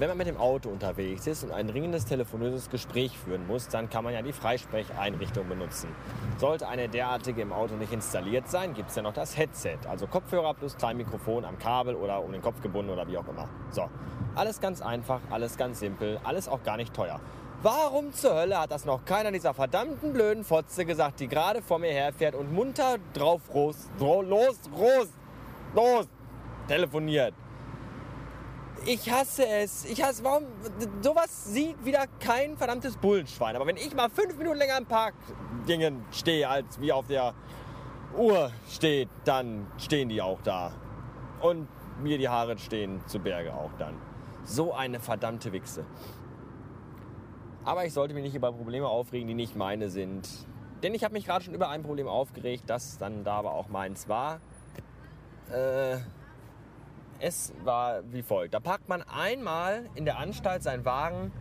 [0.00, 3.90] Wenn man mit dem Auto unterwegs ist und ein dringendes telefonöses Gespräch führen muss, dann
[3.90, 5.90] kann man ja die Freisprecheinrichtung benutzen.
[6.38, 10.06] Sollte eine derartige im Auto nicht installiert sein, gibt es ja noch das Headset, also
[10.06, 13.50] Kopfhörer plus Kleinmikrofon am Kabel oder um den Kopf gebunden oder wie auch immer.
[13.72, 13.90] So,
[14.36, 17.20] alles ganz einfach, alles ganz simpel, alles auch gar nicht teuer.
[17.62, 21.78] Warum zur Hölle hat das noch keiner dieser verdammten blöden Fotze gesagt, die gerade vor
[21.78, 25.10] mir herfährt und munter drauf los, los, los,
[25.74, 26.08] los,
[26.68, 27.34] telefoniert?
[28.86, 29.84] Ich hasse es.
[29.84, 30.44] Ich hasse, warum,
[31.02, 33.54] sowas sieht wieder kein verdammtes Bullenschwein.
[33.54, 35.14] Aber wenn ich mal fünf Minuten länger im Park
[35.68, 37.34] Dingen stehe, als wie auf der
[38.16, 40.72] Uhr steht, dann stehen die auch da.
[41.40, 41.68] Und
[42.00, 43.94] mir die Haare stehen zu Berge auch dann.
[44.44, 45.84] So eine verdammte Wichse.
[47.64, 50.26] Aber ich sollte mich nicht über Probleme aufregen, die nicht meine sind.
[50.82, 53.68] Denn ich habe mich gerade schon über ein Problem aufgeregt, das dann da aber auch
[53.68, 54.40] meins war.
[55.52, 55.98] Äh,
[57.20, 58.54] es war wie folgt.
[58.54, 61.32] Da parkt man einmal in der Anstalt seinen Wagen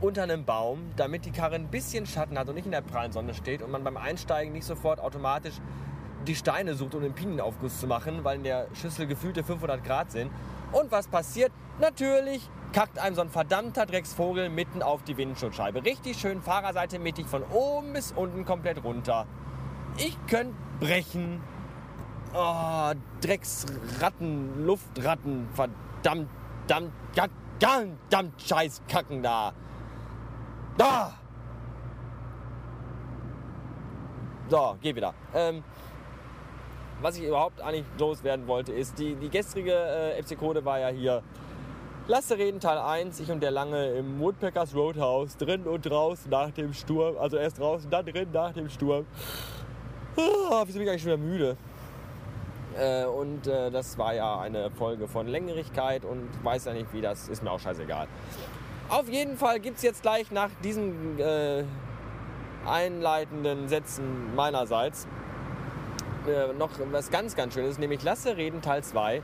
[0.00, 3.12] unter einem Baum, damit die Karre ein bisschen Schatten hat und nicht in der prallen
[3.12, 5.54] Sonne steht und man beim Einsteigen nicht sofort automatisch
[6.26, 10.10] die Steine sucht, um den Pinienaufguss zu machen, weil in der Schüssel gefühlte 500 Grad
[10.10, 10.30] sind.
[10.72, 11.52] Und was passiert?
[11.78, 15.84] Natürlich kackt einem so ein verdammter Drecksvogel mitten auf die Windschutzscheibe.
[15.84, 19.26] Richtig schön Fahrerseite mittig von oben bis unten komplett runter.
[19.96, 21.40] Ich könnte brechen.
[22.38, 22.92] Oh,
[23.22, 26.28] Drecksratten, Luftratten, verdammt,
[26.66, 29.54] verdammt, verdammt, verdammt scheiß Kacken da.
[30.76, 31.14] Da!
[34.50, 35.14] So, geh wieder.
[35.34, 35.64] Ähm,
[37.00, 41.22] was ich überhaupt eigentlich loswerden wollte, ist, die, die gestrige äh, FC-Code war ja hier.
[42.06, 46.50] Lasse reden Teil 1, ich und der Lange im Woodpeckers Roadhouse, drin und draußen nach
[46.50, 47.16] dem Sturm.
[47.16, 49.06] Also erst draußen, dann drin nach dem Sturm.
[50.18, 51.56] Ah, wieso bin ich eigentlich schon wieder müde?
[52.78, 57.00] Äh, und äh, das war ja eine Folge von Längerigkeit und weiß ja nicht wie,
[57.00, 58.06] das ist mir auch scheißegal.
[58.88, 61.64] Auf jeden Fall gibt es jetzt gleich nach diesen äh,
[62.66, 65.08] einleitenden Sätzen meinerseits
[66.26, 69.22] äh, noch was ganz, ganz Schönes, nämlich Lasse reden Teil 2.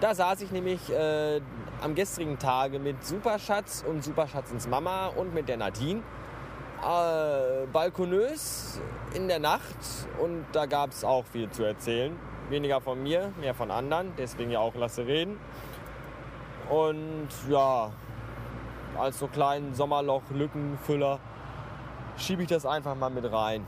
[0.00, 1.40] Da saß ich nämlich äh,
[1.82, 6.02] am gestrigen Tage mit Superschatz und Superschatzens Mama und mit der Nadine
[6.82, 8.80] äh, balkonös
[9.14, 9.76] in der Nacht
[10.20, 12.16] und da gab es auch viel zu erzählen.
[12.50, 15.38] Weniger von mir, mehr von anderen, deswegen ja auch lasse reden.
[16.68, 17.90] Und ja,
[18.98, 21.18] als so kleinen Sommerloch-Lückenfüller
[22.16, 23.66] schiebe ich das einfach mal mit rein.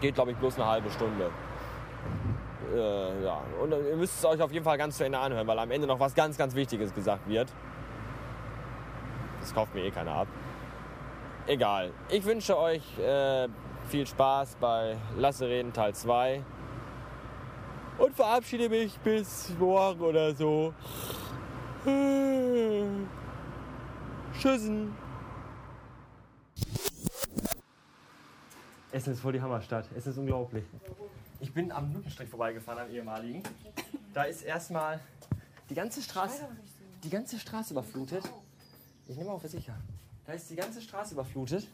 [0.00, 1.30] Geht, glaube ich, bloß eine halbe Stunde.
[2.74, 5.58] Äh, ja, und ihr müsst es euch auf jeden Fall ganz zu Ende anhören, weil
[5.58, 7.52] am Ende noch was ganz, ganz Wichtiges gesagt wird.
[9.40, 10.28] Das kauft mir eh keiner ab.
[11.46, 11.90] Egal.
[12.08, 13.48] Ich wünsche euch äh,
[13.88, 16.42] viel Spaß bei Lasse reden Teil 2
[17.98, 20.72] und verabschiede mich bis morgen oder so.
[24.38, 24.94] Tschüssen.
[28.92, 29.86] Essen ist voll die Hammerstadt.
[29.96, 30.64] Essen ist unglaublich.
[31.40, 33.42] Ich bin am Nutenstrich vorbeigefahren, am ehemaligen.
[34.12, 35.00] Da ist erstmal
[35.70, 36.46] die ganze Straße,
[37.02, 38.22] die ganze Straße überflutet.
[39.08, 39.74] Ich nehme auf, sicher.
[40.26, 41.66] Da ist die ganze Straße überflutet.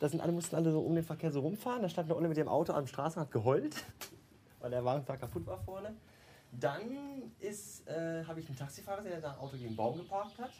[0.00, 1.82] Da sind alle, mussten alle so um den Verkehr so rumfahren.
[1.82, 3.76] Da stand eine Olle mit dem Auto am Straßenrand geheult,
[4.62, 5.94] weil der Wagen da kaputt war vorne.
[6.52, 10.38] Dann ist, äh, habe ich einen Taxifahrer gesehen, der sein Auto gegen einen Baum geparkt
[10.38, 10.52] hat.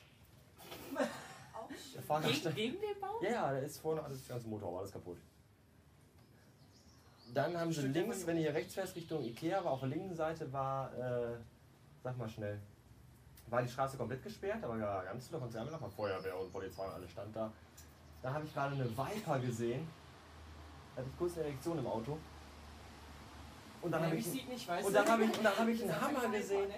[1.95, 3.23] Der Fahrer Gegen, gegen den Baum?
[3.23, 5.19] ja, ja, da ist vorne alles, das ganze Motor war alles kaputt.
[7.33, 10.15] Dann haben sie links, wenn ihr hier rechts fährst, Richtung Ikea, aber auf der linken
[10.15, 11.37] Seite war, äh,
[12.03, 12.59] sag mal schnell,
[13.47, 16.85] war die Straße komplett gesperrt, aber ja, ganz viele Konzerne noch mal Feuerwehr und Polizei
[16.85, 17.51] und alles stand da.
[18.23, 19.87] Da habe ich gerade eine Viper gesehen.
[20.95, 22.19] Da hatte ich kurz eine Erektion im Auto.
[23.83, 24.99] Und dann habe ich, sieht nicht, weißt und du?
[24.99, 26.71] dann habe ich, und dann habe ich einen Das Hammer gesehen.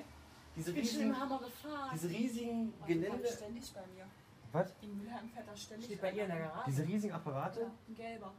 [0.57, 1.91] Diese Ich bin schon riesigen, Hammer gefahren.
[1.93, 3.19] diese riesigen Gelände.
[3.19, 4.05] Fährt ständig bei mir.
[4.53, 4.73] Was?
[4.83, 5.87] In Mülheim fährt er ständig.
[5.87, 6.65] Steht bei ihr in der Garage.
[6.67, 7.61] Diese riesigen Apparate?
[7.61, 8.33] Ja, ein gelber.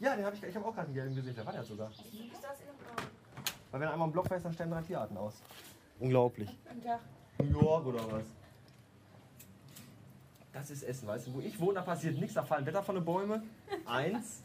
[0.00, 1.34] Ja, den habe ich, ich habe auch gerade einen gelben gesehen.
[1.36, 1.90] Der war der sogar.
[1.90, 2.66] Ist das in?
[3.70, 5.34] Weil wenn er einmal im Block fährst, dann sterben drei Tierarten aus.
[6.00, 6.48] Unglaublich.
[6.68, 7.00] Guten Tag.
[7.38, 8.24] New York oder was?
[10.52, 11.34] Das ist Essen, weißt du?
[11.34, 13.42] Wo ich wohne, da passiert nichts, da fallen Wetter von den Bäumen.
[13.86, 14.42] Eins.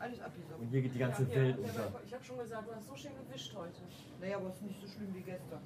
[0.00, 0.60] Alles abgesagt.
[0.60, 1.90] Und hier geht die ganze Ja, Welt ja, unter.
[2.06, 3.82] Ich habe schon gesagt, du hast so schön gewischt heute.
[4.20, 5.60] Naja, aber es ist nicht so schlimm wie gestern.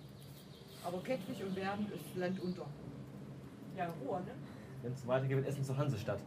[0.85, 2.67] Aber Kettwig und Werden ist Land unter.
[3.77, 4.33] Ja, Ruhe, ne?
[4.83, 6.19] Wenn es weitergeht mit Essen zur Hansestadt.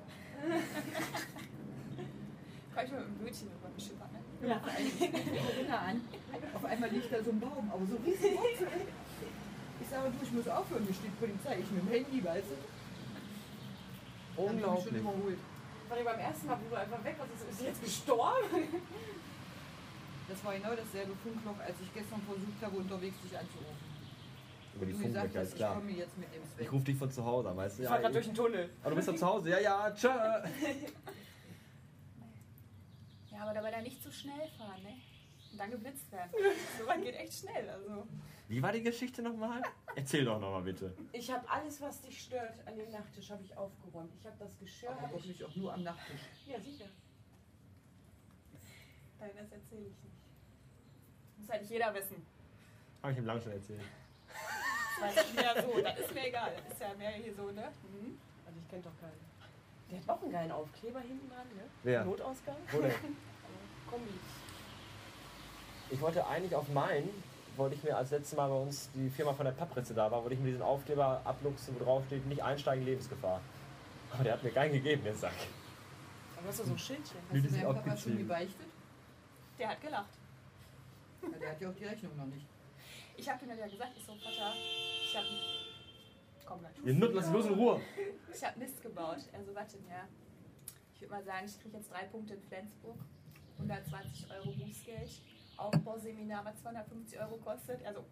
[2.75, 4.19] Kann ich mal mit dem Bötchen über mich schippern, ne?
[4.47, 4.59] Ja.
[4.59, 6.01] Corinna an.
[6.53, 8.81] Auf einmal liegt da so ein Baum, aber so riesig Wurzeln.
[9.81, 11.59] Ich sage, du, ich muss aufhören, hier steht Polizei.
[11.59, 12.55] Ich mit dem Handy, weißt du?
[14.41, 15.03] Hab ich mich schon Unglaublich.
[15.89, 18.63] War beim ersten Mal, wo du einfach weg warst, ist sie jetzt gestorben?
[20.27, 23.95] Das war genau dasselbe Funkloch, als ich gestern versucht habe, unterwegs dich anzurufen.
[24.75, 25.75] Über die Funklöcher, ist ich klar.
[25.75, 27.83] komme jetzt mit dem Ich rufe dich von zu Hause an, weißt du?
[27.83, 28.69] Ich fahr grad durch den Tunnel.
[28.81, 29.49] Aber du bist doch zu Hause.
[29.51, 30.07] Ja, ja, tschö.
[33.31, 34.95] Ja, aber dabei da nicht zu schnell fahren, ne?
[35.51, 36.31] Und dann geblitzt werden.
[36.79, 37.69] So weit geht echt schnell.
[37.69, 38.07] Also.
[38.47, 39.61] Wie war die Geschichte nochmal?
[39.95, 40.95] Erzähl doch nochmal bitte.
[41.13, 44.11] Ich habe alles, was dich stört, an dem Nachttisch habe ich aufgeräumt.
[44.19, 44.91] Ich habe das Geschirr.
[44.91, 46.21] Aber doch ich, nicht auch nur am Nachttisch.
[46.45, 46.85] ja, sicher.
[49.19, 50.15] Nein, das erzähle ich nicht.
[51.37, 52.25] Muss halt nicht jeder wissen.
[53.01, 53.81] Habe ich ihm lang schon erzählt.
[54.99, 55.81] Das ich mehr so.
[55.81, 56.51] Das ist mir egal.
[56.63, 57.71] Das ist ja mehr hier so, ne?
[57.83, 58.17] Mhm.
[58.45, 59.35] Also ich kenne doch keinen.
[59.91, 61.63] Der hat noch einen geilen Aufkleber hinten dran, ne?
[61.83, 62.05] Wer?
[62.05, 62.57] Notausgang.
[62.71, 62.91] Wo denn?
[63.89, 64.13] Kombi.
[65.89, 67.09] Ich wollte eigentlich auf meinen,
[67.57, 70.21] wollte ich mir als letztes Mal bei uns die Firma von der Pappritze da war,
[70.21, 73.41] wollte ich mir diesen Aufkleber abluchsen, wo drauf steht, nicht einsteigen, Lebensgefahr.
[74.11, 75.33] Aber der hat mir keinen gegeben, der Sack.
[76.35, 77.17] Aber du hast doch so ein Schildchen.
[77.29, 78.67] Hast du deinem Papa schon gebeichtet?
[79.59, 80.09] Der hat gelacht.
[81.21, 82.45] Ja, der hat ja auch die Rechnung noch nicht.
[83.17, 85.27] Ich habe ihm ja gesagt, ich so, Vater, ich habe.
[86.45, 87.81] Komm, dann Ihr Nutten, lass los in Ruhe.
[88.31, 89.19] Ich habe Mist gebaut.
[89.33, 90.07] Also warte mir.
[90.93, 92.97] Ich würde mal sagen, ich kriege jetzt drei Punkte in Flensburg.
[93.57, 95.09] 120 Euro Bußgeld.
[95.57, 97.85] Aufbauseminar, was 250 Euro kostet.
[97.85, 98.05] Also,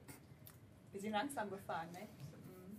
[0.92, 2.08] wir sind langsam gefahren, ne?
[2.32, 2.78] So, mm.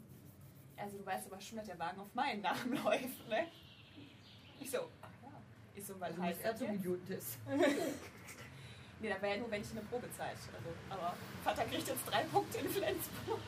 [0.82, 3.46] Also, du weißt aber schon, dass der Wagen auf meinen Namen läuft, ne?
[4.60, 5.28] Ich so, ach ja.
[5.74, 6.62] Ich so, was Also heißt ist er das?
[6.62, 7.38] Idiotentest.
[9.00, 10.36] Nee, das war ja nur, wenn ich eine Probezeit.
[10.36, 13.40] Also, aber Vater kriegt jetzt drei Punkte in Flensburg.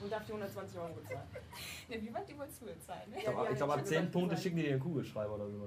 [0.00, 1.28] Und darf die 120 Euro bezahlen.
[1.88, 3.16] Ne, wie weit die wohl zu bezahlen, ne?
[3.18, 4.42] Ich glaube, Ja, glaub, ab ich hab 10 gesagt, Punkte gesagt.
[4.42, 5.64] schicken die dir einen Kugelschreiber oder so.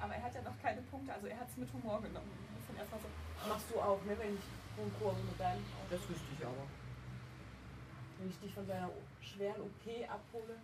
[0.00, 2.30] Aber er hat ja noch keine Punkte, also er hat es mit Humor genommen.
[2.58, 3.06] Das sind erstmal so,
[3.48, 4.16] Machst du auch, ne?
[4.18, 4.44] Wenn ich
[4.78, 6.66] einen Kurve mit deinem Auto, Das wüsste ich aber.
[8.18, 8.90] wenn ich dich von deiner
[9.20, 10.56] schweren OP abhole.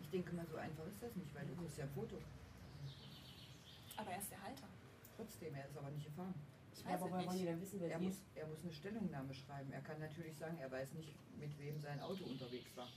[0.00, 2.16] Ich denke mal, so einfach ist das nicht, weil du kriegst ja ein Foto.
[3.96, 4.68] aber er ist der Halter.
[5.16, 6.34] Trotzdem, er ist aber nicht gefahren.
[6.72, 7.46] Ich Ja, weiß aber wollen die nicht.
[7.48, 9.72] denn wissen, wer Er muss, er muss eine Stellungnahme schreiben.
[9.72, 12.88] Er kann natürlich sagen, er weiß nicht, mit wem sein Auto unterwegs war.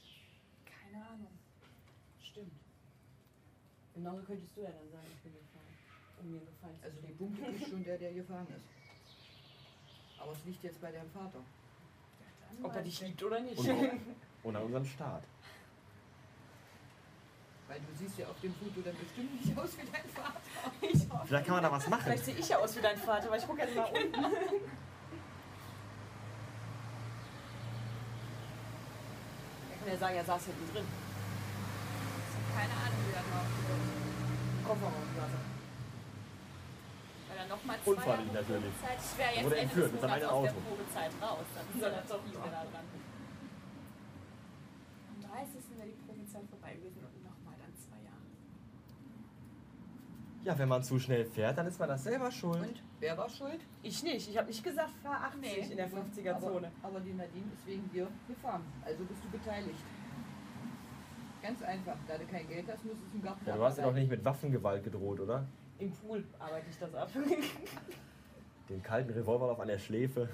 [0.65, 1.31] Keine Ahnung.
[2.21, 2.53] Stimmt.
[3.95, 5.65] Genauso könntest du ja dann sagen, ich bin gefahren.
[6.19, 7.13] Um mir gefallen zu Also die.
[7.13, 8.65] Punkte ist schon der, der gefahren ist.
[10.21, 11.39] Aber es liegt jetzt bei deinem Vater.
[12.63, 13.57] Ob er dich liebt oder nicht.
[13.57, 13.93] Und, auch-
[14.43, 15.23] und an unserem Start.
[17.67, 20.41] Weil du siehst ja auf dem Foto dann bestimmt nicht aus wie dein Vater.
[20.81, 21.25] Ich hoffe.
[21.27, 22.01] Vielleicht kann man da was machen.
[22.03, 24.13] Vielleicht sehe ich ja aus wie dein Vater, weil ich gucke jetzt mal unten.
[29.71, 30.85] Er kann ja sagen, er saß hinten drin.
[32.27, 35.50] Ich habe keine Ahnung, wie das noch wird.
[37.51, 38.73] Nochmal zwei Unfallig Jahre natürlich.
[38.79, 38.99] Probezeit.
[39.03, 40.61] Ich wäre jetzt Wurde Ende entführt des Monats aus der Auto.
[40.71, 41.45] Probezeit raus.
[41.51, 42.85] Dann ist er doch nicht mehr da dran.
[45.11, 45.77] Am 30.
[45.77, 48.23] wäre die Probezeit vorbei gewesen und nochmal dann zwei Jahre.
[50.47, 52.61] Ja, wenn man zu schnell fährt, dann ist man das selber schuld.
[52.61, 53.59] Und wer war schuld?
[53.83, 54.29] Ich nicht.
[54.29, 55.71] Ich habe nicht gesagt, fahr 80 Nee.
[55.71, 56.71] in der 50er-Zone.
[56.81, 58.63] Aber, aber die Nadine ist wegen dir gefahren.
[58.85, 59.83] Also bist du beteiligt.
[61.41, 61.97] Ganz einfach.
[62.07, 63.93] Da du kein Geld hast, musst du es im Garten Ja, du hast ja doch
[63.93, 65.45] nicht mit Waffengewalt gedroht, oder?
[65.81, 67.09] Im Pool arbeite ich das ab.
[68.69, 70.29] Den kalten Revolver auf an der Schläfe.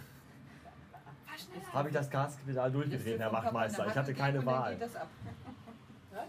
[1.72, 3.88] Habe ich das Gaspedal durchgedreht, Herr Wachtmeister.
[3.88, 4.74] Ich hatte keine Und dann Wahl.
[4.74, 5.08] geht das ab.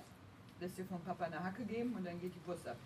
[0.61, 2.76] Lässt dir vom Papa eine Hacke geben und dann geht die Wurst ab.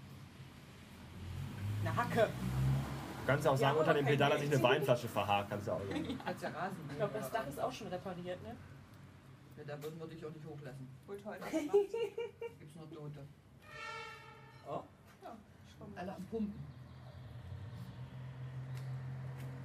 [1.82, 2.28] Eine Hacke.
[2.28, 5.50] Du kannst ja auch Ja, sagen, unter dem Pedal hat sich eine Weinflasche verhakt.
[5.50, 6.18] Kannst du auch sagen.
[6.24, 6.76] Als ja Rasen.
[6.88, 8.56] Ich glaube, das Dach ist auch schon repariert, ne?
[9.58, 10.88] Ja, da würden wir dich auch nicht hochlassen.
[11.06, 13.20] Holt heute was Gibt's noch Tote.
[15.96, 16.54] Alle am Pumpen.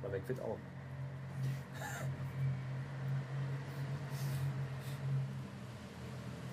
[0.03, 0.57] Aber weg wird auch.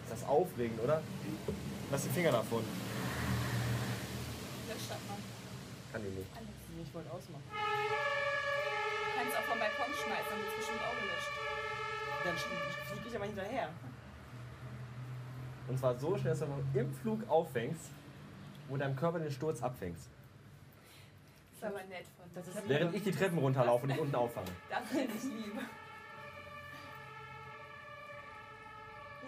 [0.05, 1.03] Ist das aufregend, oder?
[1.91, 2.65] Lass die Finger davon.
[4.69, 5.19] Das statt man
[5.93, 6.31] Kann die nicht.
[6.37, 6.49] alles.
[6.87, 7.43] Ich wollte ausmachen.
[7.51, 11.33] Du kannst auch vom Balkon schmeißen, dann wird es bestimmt auch gelöscht.
[12.25, 13.69] Dann fliege ich aber hinterher.
[15.69, 17.91] Und zwar so schnell, dass du im Flug auffängst
[18.69, 20.09] und deinem Körper den Sturz abfängst.
[21.61, 24.15] Das ist aber nett von Das ist Während ich die Treppen runterlaufe und dich unten
[24.15, 24.51] auffange.
[24.69, 25.55] Das finde ich lieb.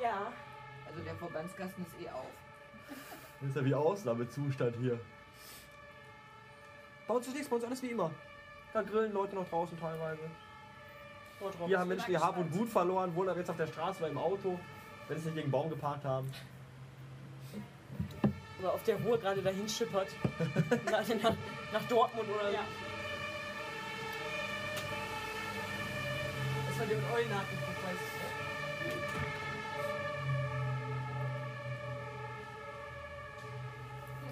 [0.03, 0.33] Ja.
[0.87, 2.27] Also der Verbandskasten ist eh auf.
[3.41, 4.99] Das ist ja wie Ausnahmezustand hier.
[7.07, 8.11] Bei uns ist nichts, bei uns alles wie immer.
[8.73, 10.23] Da grillen Leute noch draußen teilweise.
[11.67, 14.09] Hier haben Menschen ihr Hab und Gut verloren, wohnen aber jetzt auf der Straße oder
[14.09, 14.59] im Auto,
[15.09, 16.31] wenn sie sich gegen einen Baum geparkt haben.
[18.59, 20.09] Oder auf der Ruhe gerade dahin schippert.
[20.91, 21.37] nach,
[21.73, 22.65] nach, Dortmund oder Ja.
[26.69, 28.27] Das war dir mit Eulen nachgeguckt, weißt du.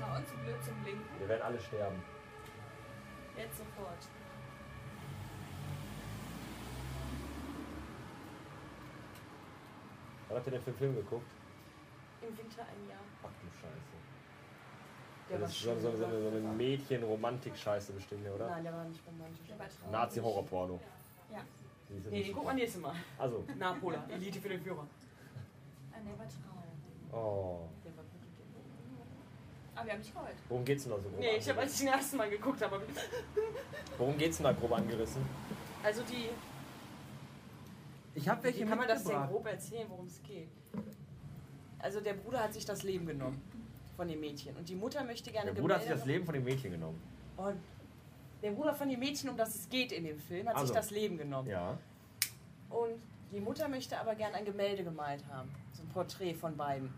[0.01, 1.21] Ja, und zu blöd zum Blinken.
[1.21, 2.03] Wir werden alle sterben.
[3.37, 4.09] Jetzt sofort.
[10.29, 11.27] Was habt ihr denn für einen Film geguckt?
[12.23, 13.01] Im Winter ein Jahr.
[13.23, 14.14] Ach du Scheiße.
[15.31, 18.51] Der das ist so, so, so, so, so eine Mädchen-Romantik-Scheiße bestimmt, oder?
[18.51, 19.47] Nein, der war nicht romantisch.
[19.49, 19.93] Der war traurig.
[19.93, 20.81] Nazi-Horror-Porno.
[21.33, 21.39] Ja.
[21.89, 22.95] Die sind Nee, den gucken wir nächstes Mal.
[23.19, 24.87] Also, Napola, Elite für den Führer.
[25.93, 27.13] Ah, der war traurig.
[27.13, 27.69] oh.
[27.85, 28.21] Der war gut.
[29.75, 30.37] Aber wir haben nicht geheult.
[30.49, 31.21] Worum geht's denn da so grob?
[31.21, 32.83] Nee, ich habe als ich den ersten Mal geguckt habe.
[33.97, 35.25] Worum geht's denn da grob angerissen?
[35.83, 36.29] Also die.
[38.15, 40.49] Ich habe Wie kann man das denn grob erzählen, worum es geht?
[41.79, 43.43] Also der Bruder hat sich das Leben genommen
[43.97, 46.35] von dem Mädchen und die Mutter möchte gerne Der Bruder hat sich das Leben von
[46.35, 47.01] dem Mädchen genommen.
[47.37, 47.57] Und
[48.43, 50.67] der Bruder von dem Mädchen, um das es geht in dem Film, hat Also.
[50.67, 51.49] sich das Leben genommen.
[51.49, 51.79] Ja.
[52.71, 53.01] Und
[53.33, 55.49] die Mutter möchte aber gern ein Gemälde gemalt haben.
[55.73, 56.93] So ein Porträt von beiden.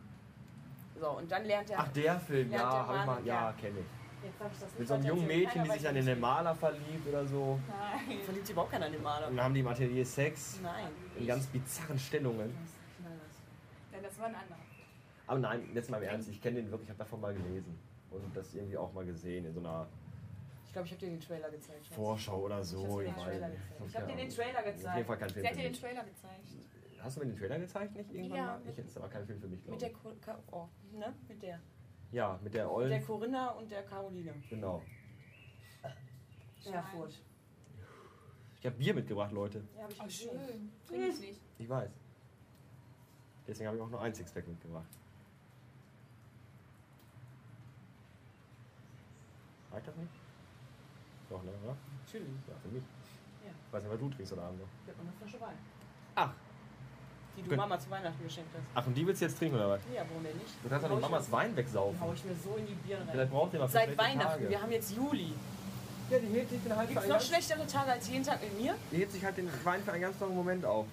[1.01, 1.81] So, und dann lernt er.
[1.81, 3.53] Ach, der Film, Ja, ja, der hab ich Mann, mal, ja, ja.
[3.53, 4.25] kenne ich.
[4.25, 5.27] Jetzt darf ich das nicht Mit so einem jungen.
[5.27, 7.61] Mädchen, die sich in den Maler verliebt oder so.
[7.69, 8.19] Nein.
[8.25, 9.29] Verliebt sich überhaupt keiner in den Maler.
[9.29, 10.89] Und dann haben die im Atelier Sex Nein.
[11.19, 12.51] in ganz bizarren Stellungen.
[13.93, 14.59] Ja, das war ein anderer.
[15.27, 17.79] Aber nein, jetzt mal im Ernst, ich kenne den wirklich, ich habe davon mal gelesen.
[18.11, 19.87] Und das irgendwie auch mal gesehen in so einer
[20.67, 21.85] Ich glaube, ich habe dir den Trailer gezeigt.
[21.87, 21.95] Schatz.
[21.97, 22.83] Vorschau oder Ich so.
[22.83, 23.59] habe dir den weiß Trailer nicht.
[23.63, 23.87] gezeigt.
[23.87, 24.31] Ich Keine habe dir den.
[24.35, 25.07] Trailer Auf jeden gezeigt.
[25.07, 25.73] Fall kein Film Sie hat dir den.
[25.73, 26.41] Trailer gezeigt.
[27.03, 28.47] Hast du mir den Trailer gezeigt, nicht irgendwann Ja.
[28.47, 28.61] mal?
[28.71, 29.95] Ich hätte es aber kein Film für mich, glaube Mit der, ich.
[30.03, 31.15] Ko- Ka oh, ne?
[31.29, 31.61] Mit der.
[32.13, 32.91] Ja, mit der Mit Ollen.
[32.91, 34.33] der Corinna und der Caroline.
[34.49, 34.83] Genau.
[36.73, 37.21] Erfurt.
[38.59, 39.63] Ich habe Bier mitgebracht, Leute.
[39.77, 40.73] Ja, habe ich Oh, schön.
[40.87, 41.41] Trinke ich nicht.
[41.59, 41.91] Ich weiß.
[43.47, 44.89] Deswegen habe ich auch nur ein Sixpack mitgebracht.
[49.77, 50.09] Reicht das nicht?
[51.29, 51.77] Doch, ne, oder?
[52.07, 52.33] Natürlich.
[52.49, 52.83] Ja, für mich.
[53.45, 53.51] Ja.
[53.53, 54.69] Ich weiß nicht, was du trinkst heute Abend noch.
[54.85, 55.59] Ich habe noch eine Flasche Wein.
[56.15, 56.33] Ach.
[57.37, 57.59] Die du Gut.
[57.59, 58.65] Mama zu Weihnachten geschenkt hast.
[58.75, 59.81] Ach, und die willst du jetzt trinken, oder was?
[59.95, 60.55] Ja, warum denn nicht?
[60.65, 62.01] Du kannst doch nicht ich Mamas Wein Die wegsaufen.
[62.01, 63.29] hau ich mir so in die Birne Vielleicht rein.
[63.29, 64.31] braucht ihr mal für Seit Weihnachten.
[64.41, 64.49] Tage.
[64.49, 65.33] Wir haben jetzt Juli.
[66.09, 68.59] Ja, die hebt sich den halt Gibt es noch schlechtere Tage als jeden Tag mit
[68.59, 68.75] mir?
[68.91, 70.87] Die hebt sich halt den Wein für einen ganz langen Moment auf.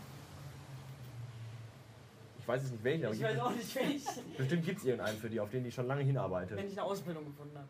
[2.40, 4.34] Ich weiß jetzt nicht welchen, aber Ich weiß es- auch nicht welchen.
[4.38, 6.58] bestimmt gibt es irgendeinen für die, auf den ich schon lange hinarbeite.
[6.58, 7.68] Wenn ich eine Ausbildung gefunden habe.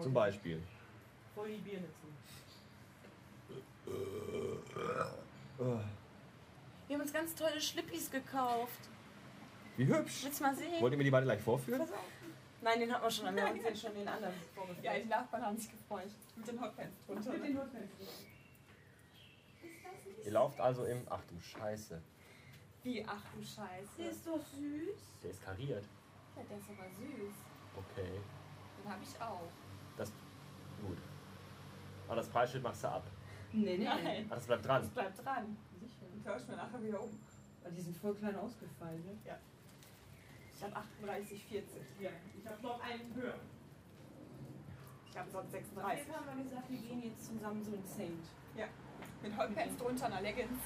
[0.00, 0.62] Zum Beispiel.
[1.34, 2.10] Voll die Birne zu.
[6.86, 8.88] Wir haben uns ganz tolle Schlippis gekauft.
[9.76, 10.24] Wie hübsch.
[10.24, 10.80] Willst du mal sehen?
[10.80, 11.80] Wollt ihr mir die beide gleich vorführen?
[11.80, 12.04] Pass auf.
[12.62, 13.34] Nein, den hat man schon.
[13.34, 14.84] Wir haben uns den schon den anderen vorgeführt.
[14.84, 16.10] Ja, die Nachbarn haben sich gefreut.
[16.36, 17.32] Mit den Hotpants drunter.
[17.32, 17.90] Mit den Notfällen.
[20.24, 21.06] Ihr lauft also im.
[21.08, 22.02] Ach du Scheiße.
[22.82, 23.96] Wie, ach du Scheiße.
[23.98, 25.22] Der ist doch süß.
[25.22, 25.84] Der ist kariert.
[26.36, 27.34] Ja, der ist aber süß.
[27.76, 28.20] Okay.
[28.82, 29.48] Den habe ich auch.
[30.00, 30.10] Das.
[30.80, 30.96] Gut.
[32.06, 33.04] Aber das Preisschild machst du ab.
[33.52, 33.84] Nee, nee.
[33.84, 34.26] Nein.
[34.30, 34.80] Ach, das bleibt dran.
[34.82, 35.56] Das bleibt dran.
[36.14, 37.10] Den tauschen wir nachher wieder um.
[37.62, 39.36] Weil die sind voll klein ausgefallen, ne?
[40.54, 41.82] Ich habe 38, 40.
[42.00, 42.10] Ja.
[42.38, 43.34] Ich habe noch einen höher.
[45.10, 46.06] Ich habe sonst 36.
[46.06, 48.24] Jetzt haben wir gesagt, wir gehen jetzt zusammen so in Saint.
[49.22, 50.60] Mit Hotpants drunter, einer Leggings.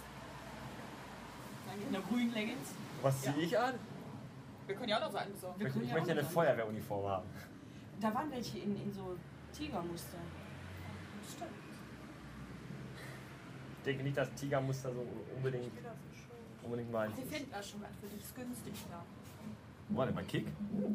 [1.76, 2.68] In einer grünen Leggings.
[3.02, 3.74] Was ziehe ich an?
[4.66, 5.66] Wir können ja auch noch so einen besorgen.
[5.66, 7.26] Ich, ich ja möchte eine Feuerwehruniform haben.
[8.00, 9.16] Da waren welche in, in so
[9.52, 10.18] Tigermuster.
[11.28, 11.50] Stimmt.
[13.78, 15.72] Ich denke nicht, dass Tigermuster so unbedingt,
[16.62, 17.34] unbedingt meins Wir ist.
[17.34, 18.20] finden das schon was für dich.
[18.22, 19.02] Ist günstig da.
[19.90, 20.46] Warte mal, Kick?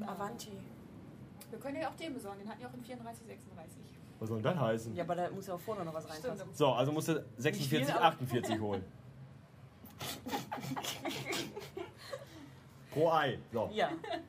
[0.06, 0.52] Avanti.
[1.50, 2.40] Wir können ja auch den besorgen.
[2.40, 3.78] Den hatten wir auch in 34, 36.
[4.20, 4.96] Was soll denn das heißen?
[4.96, 6.38] Ja, aber da muss ja auch vorne noch was reinpassen.
[6.38, 6.58] Stimmt.
[6.58, 8.84] So, also musst du 46, Nicht viel, aber- 48 holen.
[12.92, 13.38] Pro Ei.
[13.54, 13.70] So.
[13.74, 13.90] Ja.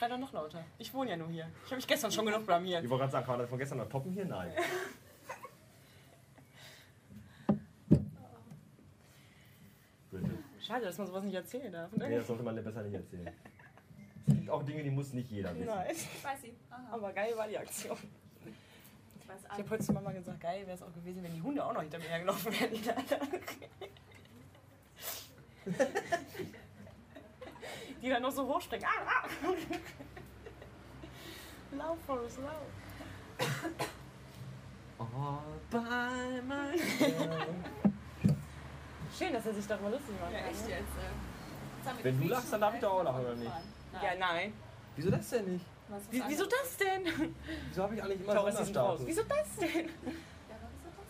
[0.00, 0.64] Schrei doch noch lauter.
[0.78, 1.46] Ich wohne ja nur hier.
[1.66, 2.82] Ich habe mich gestern schon genug blamiert.
[2.82, 4.24] Ich wollte gerade sagen, kann man das von gestern noch toppen hier?
[4.24, 4.50] Nein.
[10.10, 10.30] Bitte.
[10.66, 11.92] Schade, dass man sowas nicht erzählen darf.
[11.92, 12.16] Nee, Ne?
[12.16, 13.30] das sollte man besser nicht erzählen.
[14.26, 15.66] Es gibt auch Dinge, die muss nicht jeder wissen.
[15.66, 15.88] Nein.
[15.90, 16.54] Ich weiß sie.
[16.70, 16.82] Aha.
[16.92, 17.98] Aber geil war die Aktion.
[19.20, 21.42] Ich weiß Ich habe heute zu Mama gesagt, geil wäre es auch gewesen, wenn die
[21.42, 22.72] Hunde auch noch hinter mir hergelaufen wären.
[28.00, 28.86] Die, da- die dann noch so hochspringen.
[28.86, 29.28] Ah, ah.
[31.76, 32.50] Lauf, Forrest, lauf.
[34.98, 37.46] All by myself.
[39.16, 40.32] Schön, dass er sich darüber lustig macht.
[40.32, 40.72] Ja, echt jetzt.
[40.72, 42.04] äh.
[42.04, 43.50] Wenn du lachst, dann darf ich doch auch lachen, oder nicht?
[43.92, 44.02] Nein.
[44.02, 44.52] Ja, nein.
[44.96, 45.64] Wieso das denn nicht?
[46.10, 47.34] Wie, wieso das denn?
[47.68, 48.54] Wieso habe ich eigentlich immer raus.
[48.54, 49.06] Sonderstatus?
[49.06, 49.86] Wieso das denn?
[49.86, 51.06] Ja, aber wieso das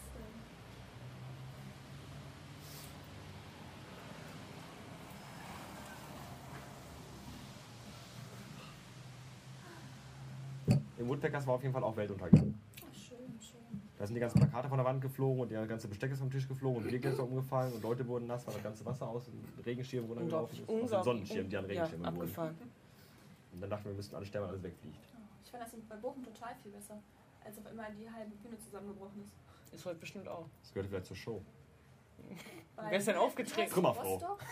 [10.67, 10.90] denn?
[11.01, 12.55] Im Woodpeckers war auf jeden Fall auch Weltuntergang.
[12.77, 13.83] Ach, schön, schön.
[13.97, 16.31] Da sind die ganzen Plakate von der Wand geflogen und der ganze Besteck ist vom
[16.31, 19.25] Tisch geflogen und Biergläser sind umgefallen und Leute wurden nass, weil das ganze Wasser aus
[19.25, 20.69] dem Regenschirm runtergelaufen ist.
[20.69, 22.21] Aus dem Sonnenschirm, die an Regenschirmen ja, wurden.
[22.21, 22.59] abgefahren.
[23.53, 24.99] Und dann dachten wir, wir müssten alle sterben, weil alles wegfliegt.
[25.43, 26.99] Ich fand das bei Bochum total viel besser,
[27.47, 29.75] als auf immer die halbe Bühne zusammengebrochen ist.
[29.75, 30.45] Ist heute bestimmt auch.
[30.61, 31.43] Das gehört vielleicht zur Show.
[32.77, 33.73] Wer ist denn aufgetreten?
[33.73, 34.17] Trümmerfrau.
[34.17, 34.45] Rostock,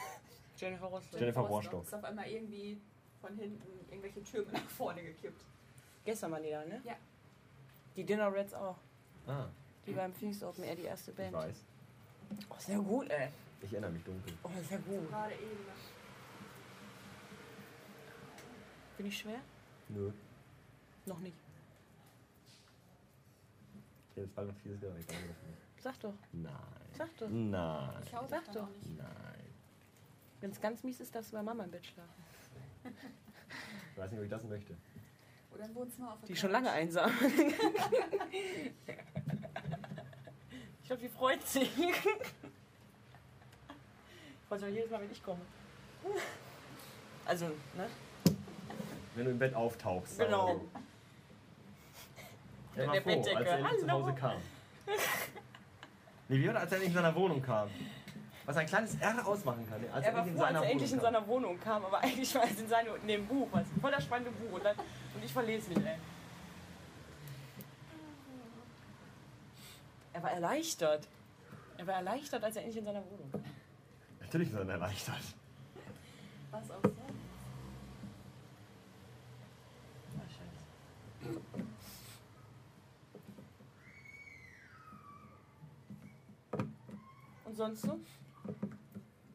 [0.56, 1.20] Jennifer Rostock.
[1.20, 1.82] Jennifer Rostock.
[1.84, 2.80] Ist auf einmal irgendwie
[3.20, 5.44] von hinten irgendwelche Türme nach vorne gekippt.
[6.08, 6.80] Gestern waren die da, ne?
[6.84, 6.96] Ja.
[7.94, 8.78] Die Dinner Reds auch.
[9.26, 9.44] Ah,
[9.86, 11.34] Die beim Phoenix Open Air, die erste ich Band.
[11.34, 11.56] weiß.
[12.48, 13.28] Oh, sehr gut, ey.
[13.60, 14.32] Ich erinnere mich dunkel.
[14.42, 15.06] Oh, sehr gut.
[15.10, 15.66] Gerade eben.
[18.96, 19.40] Bin ich schwer?
[19.90, 20.10] Nö.
[21.04, 21.36] Noch nicht.
[24.08, 25.04] Ich hätte jetzt bald noch vieles wieder weg.
[25.78, 26.14] Sag doch.
[26.32, 26.52] Nein.
[26.96, 27.28] Sag doch.
[27.28, 28.02] Nein.
[28.02, 28.54] Ich hau Sag doch.
[28.54, 28.96] doch nicht.
[28.96, 29.44] Nein.
[30.40, 32.24] Wenn es ganz mies ist, darfst du bei Mama im Bett schlafen.
[33.92, 34.74] Ich weiß nicht, ob ich das möchte.
[35.54, 36.42] Oder ein Wohnzimmer auf der Die ist Couch.
[36.42, 37.10] schon lange einsam.
[40.82, 41.70] ich glaube, die freut sich.
[41.78, 41.94] Ich
[44.48, 45.40] freut sich auch jedes Mal, wenn ich komme.
[47.26, 47.88] Also, ne?
[49.14, 50.18] Wenn du im Bett auftauchst.
[50.18, 50.60] Genau.
[52.72, 53.36] Stell mal der vor, Bettdecke.
[53.38, 54.04] als er endlich zu Hallo.
[54.06, 54.36] Hause kam.
[56.28, 57.68] Nee, wie war das, als er endlich in seiner Wohnung kam?
[58.46, 61.00] Was ein kleines R ausmachen kann, als Er war endlich froh, als er endlich in
[61.00, 64.04] seiner Wohnung kam, aber eigentlich war es in, seine, in dem Buch, was voll das
[64.04, 64.52] spannende Buch.
[64.56, 64.76] Und, dann,
[65.18, 65.98] und ich verlese mich, ey.
[70.12, 71.08] Er war erleichtert.
[71.76, 73.42] Er war erleichtert, als er endlich in seiner Wohnung kam.
[74.20, 75.22] Natürlich ist er erleichtert.
[76.50, 76.92] Was auch so.
[80.18, 81.38] Ah, scheiße.
[87.44, 87.98] Und sonst so?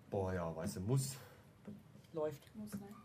[0.10, 1.18] Boah, ja, weißt du, muss.
[2.14, 2.56] Läuft.
[2.56, 3.03] Muss, ne?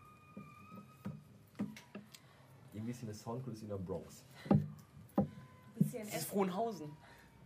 [2.78, 4.23] Irgendwie ist hier eine Soundkulisse in der Bronx.
[5.76, 6.26] Bisschen Das ist Essen.
[6.28, 6.97] Frohnhausen.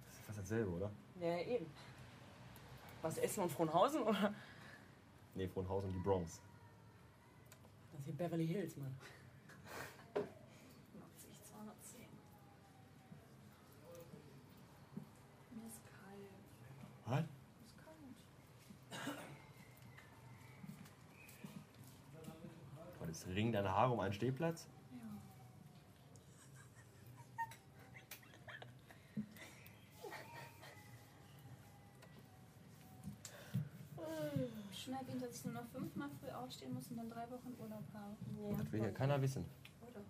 [0.04, 0.90] Das ist fast dasselbe, oder?
[1.18, 1.64] Ja, eben.
[3.00, 4.34] Was, Essen und Frohnhausen oder?
[5.34, 6.42] Nee, Frohnhausen und die Bronx.
[7.92, 8.94] Das ist hier Beverly Hills, Mann.
[10.16, 10.26] 90,
[11.44, 12.00] 210.
[15.52, 16.28] Mir ist kalt.
[17.06, 17.20] Was?
[17.22, 17.96] Mir ist kalt.
[23.00, 24.68] Und es ringen deine Haare um einen Stehplatz?
[24.90, 24.98] Ja.
[35.22, 38.16] Hab ich ich nur noch fünfmal früh aufstehen muss und dann drei Wochen Urlaub habe.
[38.56, 39.44] Das will hier keiner wissen.
[39.80, 40.00] Oder?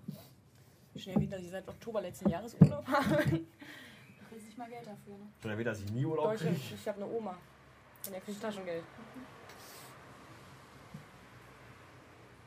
[1.01, 3.17] Schnell wieder, dass ich seit Oktober letzten Jahres Urlaub habe.
[3.17, 5.17] Da kriege ich mal Geld dafür.
[5.17, 5.27] Ne?
[5.41, 6.55] Schon erwähnt, dass ich nie Urlaub ich kriege.
[6.55, 7.37] habe ich hab eine Oma.
[8.07, 8.85] Und er kriegt Taschengeld.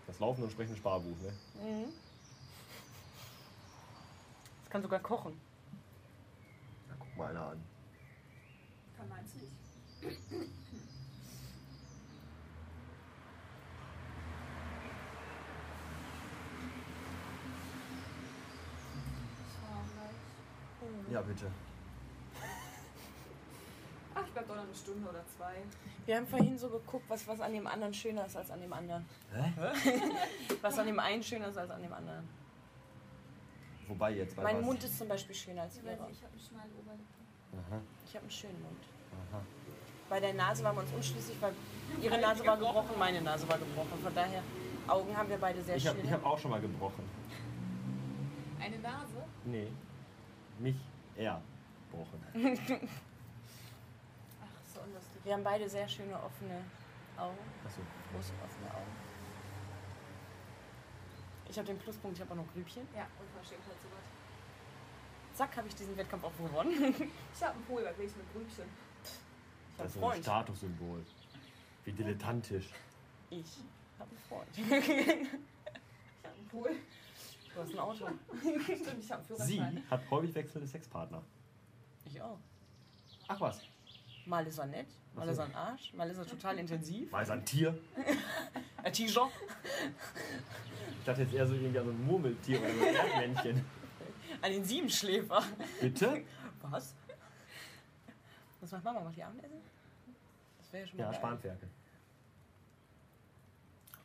[0.07, 1.33] Das laufende und sprechende Sparbuch, ne?
[1.63, 1.85] Mhm.
[4.61, 5.39] Das kann sogar kochen.
[6.87, 7.63] Da guck mal einer an.
[8.95, 10.54] Kann meins nicht.
[21.15, 21.45] Ja, bitte.
[24.13, 25.53] Ach, ich bleib doch noch eine Stunde oder zwei.
[26.05, 28.73] Wir haben vorhin so geguckt, was, was an dem anderen schöner ist als an dem
[28.73, 29.05] anderen.
[29.33, 29.53] Hä?
[30.61, 32.27] Was an dem einen schöner ist als an dem anderen.
[33.87, 34.65] Wobei jetzt, bei Mein was?
[34.65, 37.03] Mund ist zum Beispiel schöner als nicht, ich habe eine schmale Oberlippe.
[37.53, 38.83] Aha, Ich habe einen schönen Mund.
[39.31, 39.41] aha.
[40.09, 41.53] Bei der Nase waren wir uns unschlüssig, weil
[42.01, 43.99] ihre Nase war gebrochen, meine Nase war gebrochen.
[44.03, 44.43] Von daher,
[44.85, 46.07] Augen haben wir beide sehr Ich habe schön.
[46.07, 47.05] ich hab auch schon mal gebrochen.
[48.59, 49.23] Eine Nase?
[49.45, 49.67] Nee.
[50.59, 50.75] Mich
[51.17, 51.41] eher
[51.89, 52.21] gebrochen.
[54.41, 55.21] Ach, so unlustig.
[55.23, 56.61] Wir haben beide sehr schöne offene
[57.17, 57.37] Augen.
[57.65, 57.81] Achso.
[58.13, 58.91] Große offene Augen.
[61.47, 62.87] Ich habe den Pluspunkt, ich habe auch noch Grübchen.
[62.95, 64.03] Ja, unverschämt halt sowas.
[65.33, 66.73] Zack, habe ich diesen Wettkampf auch gewonnen.
[67.33, 68.65] Ich habe einen Pulvergriech mit Grübchen.
[69.03, 70.21] Ich Das ist so ein.
[70.21, 71.05] Statussymbol.
[71.83, 72.69] Wie dilettantisch.
[73.29, 73.57] Ich
[73.99, 74.57] habe einen Freund.
[74.57, 74.63] Ich
[76.23, 76.71] habe einen Pool.
[77.55, 78.05] Du hast ein Auto.
[78.63, 81.21] Stimmt, ich habe einen Sie hat häufig wechselnde Sexpartner.
[82.05, 82.37] Ich auch.
[83.27, 83.61] Ach was.
[84.25, 87.11] Mal ist er nett, mal ist er ein Arsch, mal ist er total intensiv.
[87.11, 87.77] War es ein Tier?
[88.83, 89.29] Ein T-Shirt.
[90.99, 93.65] Ich dachte jetzt eher so irgendwie an so ein Murmeltier oder so ein Erdmännchen.
[94.43, 95.41] An den Siebenschläfer.
[95.81, 96.23] Bitte?
[96.61, 96.93] Was?
[98.61, 98.99] Was macht Mama?
[99.01, 99.57] Macht die Abendessen?
[100.59, 101.19] Das wäre ja schon mal Ja, geil.
[101.19, 101.69] Spanferkel.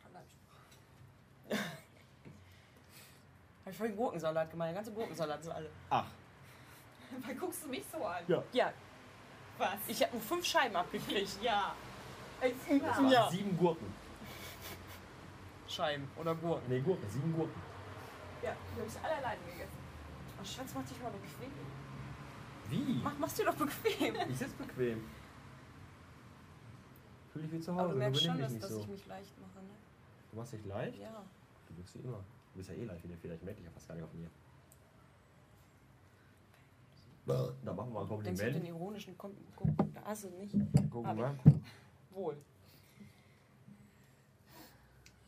[0.03, 0.23] Dann bleib
[1.51, 1.59] ich-
[3.71, 4.67] Habe ich vorhin Gurkensalat gemacht.
[4.67, 5.69] Der ganze Gurkensalat sind alle.
[5.89, 6.05] Ach,
[7.25, 8.21] Wann guckst du mich so an?
[8.27, 8.43] ja.
[8.51, 8.73] Ja,
[9.57, 9.69] Was?
[9.87, 11.41] ich habe nur fünf Scheiben abgekriegt.
[11.41, 11.73] Ja.
[12.41, 12.87] Ja.
[12.97, 13.29] waren Ja.
[13.29, 13.93] sieben Gurken.
[15.69, 16.67] Scheiben oder Gurken.
[16.67, 17.61] Nee, Gurken, sieben Gurken.
[18.43, 19.77] Ja, die habe ich alle alleine gegessen.
[20.41, 21.51] Oh, Schatz, mach dich mal bequem.
[22.67, 23.01] Wie?
[23.01, 24.15] Mach, mach's dir doch bequem.
[24.29, 25.09] Ich sitze bequem.
[27.31, 28.79] Fühl dich wie zu Aber Hause, du merkst schon, dass, so.
[28.81, 29.73] ich mich leicht mache, ne?
[30.31, 30.97] Du machst dich leicht?
[30.97, 31.23] Ja.
[31.69, 32.21] Du wirkst wie immer.
[32.53, 34.03] Du bist ja eh live in den Fehler, ich merke dich ja fast gar nicht
[34.03, 34.29] auf mir.
[37.63, 38.39] Da machen wir mal ein Kompliment.
[38.39, 40.53] Denkst du den ironischen Kom Kom Hast du nicht?
[40.89, 41.39] Gucken wir mal.
[42.09, 42.37] Wohl.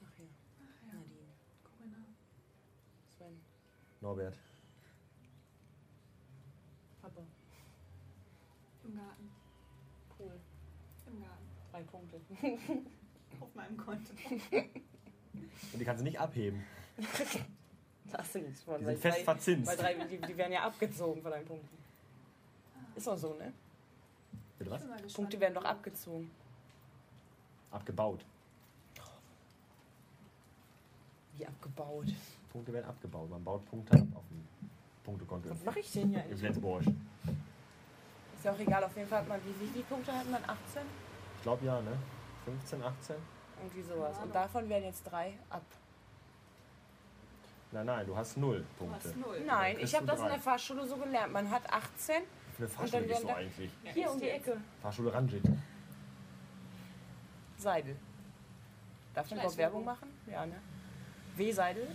[0.04, 0.26] Ach ja.
[0.60, 0.98] Ach ja.
[1.00, 1.30] Nadine.
[1.64, 1.98] Corinna.
[3.18, 3.40] Sven.
[4.02, 4.38] Norbert.
[7.02, 7.22] Papa.
[8.84, 9.30] Im Garten.
[10.18, 10.40] Pool.
[11.08, 11.48] Im Garten.
[11.72, 12.20] Drei Punkte.
[13.40, 14.12] Auf meinem Konto.
[15.72, 16.64] Und die kannst du nicht abheben.
[18.12, 18.78] Da hast du nichts von.
[18.80, 19.68] Die sind fest drei- verzinst.
[19.72, 21.78] Weil drei, die, die werden ja abgezogen von deinen Punkten.
[22.96, 23.52] Ist doch so, ne?
[24.60, 25.14] Bitte was?
[25.14, 26.30] Punkte werden doch abgezogen.
[27.72, 28.24] Abgebaut.
[31.38, 32.06] Wie abgebaut.
[32.52, 33.30] Punkte werden abgebaut.
[33.30, 34.46] Man baut Punkte ab auf dem
[35.04, 36.40] Punktekonto Was mache ich denn hier eigentlich?
[36.40, 36.84] Flensburg.
[36.86, 40.44] Ist ja auch egal, auf jeden Fall hat man, wie viele Punkte hat man?
[40.44, 40.82] 18?
[41.38, 41.98] Ich glaube ja, ne?
[42.46, 43.16] 15, 18?
[43.60, 44.18] Irgendwie sowas.
[44.20, 45.64] Und davon werden jetzt drei ab.
[47.74, 49.08] Nein, nein, du hast null Du Punkte.
[49.10, 49.42] hast null.
[49.46, 50.32] Nein, ich habe das in drei.
[50.34, 51.34] der Fahrschule so gelernt.
[51.34, 52.22] Man hat 18,
[52.56, 53.72] Für eine Fahrschule dann bist du werden da- eigentlich.
[53.84, 54.30] Ja, hier um die?
[54.30, 54.58] Ecke.
[54.82, 55.44] Fahrschule Ranjit.
[57.58, 57.96] Seidel.
[59.14, 60.10] Darf man überhaupt Werbung machen?
[60.30, 60.56] Ja, ne?
[61.36, 61.88] W-Seidel.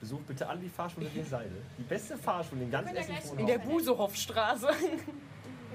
[0.00, 1.62] Besucht bitte alle die Fahrschule in Seidel.
[1.78, 3.12] Die beste Fahrschule in ganz ja Essen.
[3.16, 4.66] gleich In der Busehoffstraße.
[4.68, 4.76] Wir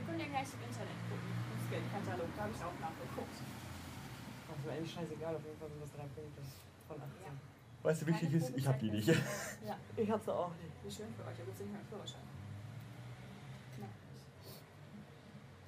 [0.06, 1.30] können ja gleich im Internet gucken.
[1.64, 3.36] Im Geldkatalog, da habe ich auch nachgeguckt.
[4.66, 6.42] Mir eigentlich scheißegal, auf jeden Fall sind das drei Punkte
[6.88, 7.49] von 18.
[7.84, 9.08] Weißt du, wichtig ist, ich hab die nicht.
[9.08, 10.72] Ja, Ich hab's auch nicht.
[10.84, 11.40] wie schön für euch.
[11.40, 12.22] Ihr müsst nicht mehr einen Führerschein.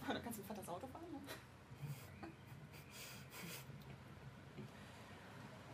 [0.04, 1.20] Aber dann kannst du mit Vaters Auto fahren, ne?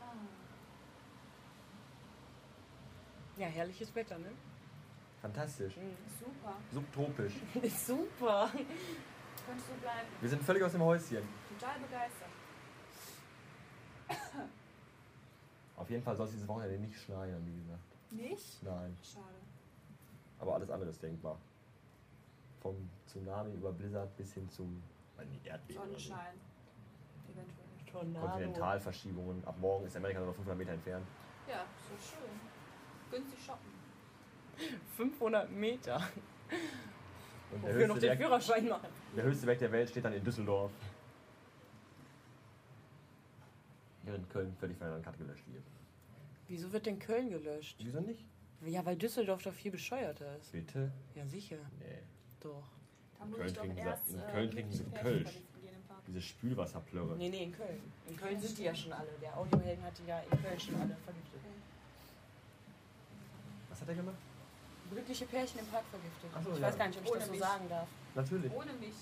[0.02, 0.14] Ah.
[3.38, 4.32] Ja, herrliches Wetter, ne?
[5.22, 5.74] Fantastisch.
[6.20, 6.56] Super.
[6.72, 7.34] Subtropisch.
[7.88, 8.52] Super.
[9.46, 10.08] Könntest du bleiben.
[10.22, 11.24] Wir sind völlig aus dem Häuschen.
[11.58, 12.30] Total begeistert.
[15.78, 17.84] Auf jeden Fall soll es dieses Wochenende nicht schneien, wie gesagt.
[18.12, 18.64] Nicht?
[18.64, 18.98] Nein.
[19.02, 19.26] Schade.
[20.40, 21.38] Aber alles andere ist denkbar.
[22.62, 24.82] Vom Tsunami über Blizzard bis hin zum
[25.44, 25.82] Erdbeben.
[25.84, 26.36] Sonnenschein.
[27.32, 27.68] Eventuell.
[27.92, 28.28] Tornado.
[28.28, 29.44] Kontinentalverschiebungen.
[29.46, 31.08] Ab morgen ist Amerika nur noch 500 Meter entfernt.
[31.48, 32.40] Ja, so schön.
[33.12, 33.72] Günstig shoppen.
[34.96, 36.02] 500 Meter.
[37.52, 38.88] Und Wofür noch den Berg, Führerschein machen.
[39.16, 40.72] der höchste Berg der Welt steht dann in Düsseldorf.
[44.08, 45.64] Während Köln völlig von einer Karte gelöscht wird.
[46.48, 47.76] Wieso wird denn Köln gelöscht?
[47.84, 48.24] Wieso nicht?
[48.66, 50.52] Ja, weil Düsseldorf doch viel bescheuerter ist.
[50.54, 50.92] Bitte?
[51.14, 51.58] Ja, sicher.
[51.80, 52.00] Nee.
[52.40, 52.64] Doch.
[53.20, 55.30] Da muss Köln ich doch trinken sie- erst, in äh, Köln trinken sie Kölsch.
[56.08, 57.18] Diese Spülwasserplörre.
[57.18, 57.82] Nee, nee, in Köln.
[58.08, 59.10] In Köln sind die ja schon alle.
[59.22, 61.42] Der Audiohelden hat die ja in Köln schon alle vergiftet.
[63.70, 64.16] Was hat er gemacht?
[64.90, 66.30] Glückliche Pärchen im Park vergiftet.
[66.34, 66.68] Ach so, ich ja.
[66.68, 67.42] weiß gar nicht, ob ich Ohne das so mich.
[67.42, 67.88] sagen darf.
[68.16, 68.52] Natürlich.
[68.54, 68.94] Ohne mich.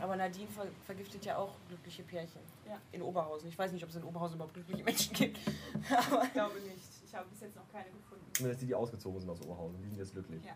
[0.00, 2.40] Aber Nadine ver vergiftet ja auch glückliche Pärchen.
[2.68, 2.78] Ja.
[2.92, 3.48] In Oberhausen.
[3.48, 5.38] Ich weiß nicht, ob es in Oberhausen überhaupt glückliche Menschen gibt.
[5.48, 6.84] Ich glaube nicht.
[7.04, 8.24] Ich habe bis jetzt noch keine gefunden.
[8.34, 9.80] Zumindest die, die ausgezogen sind aus Oberhausen.
[9.82, 10.44] Die sind jetzt glücklich.
[10.44, 10.54] Ja,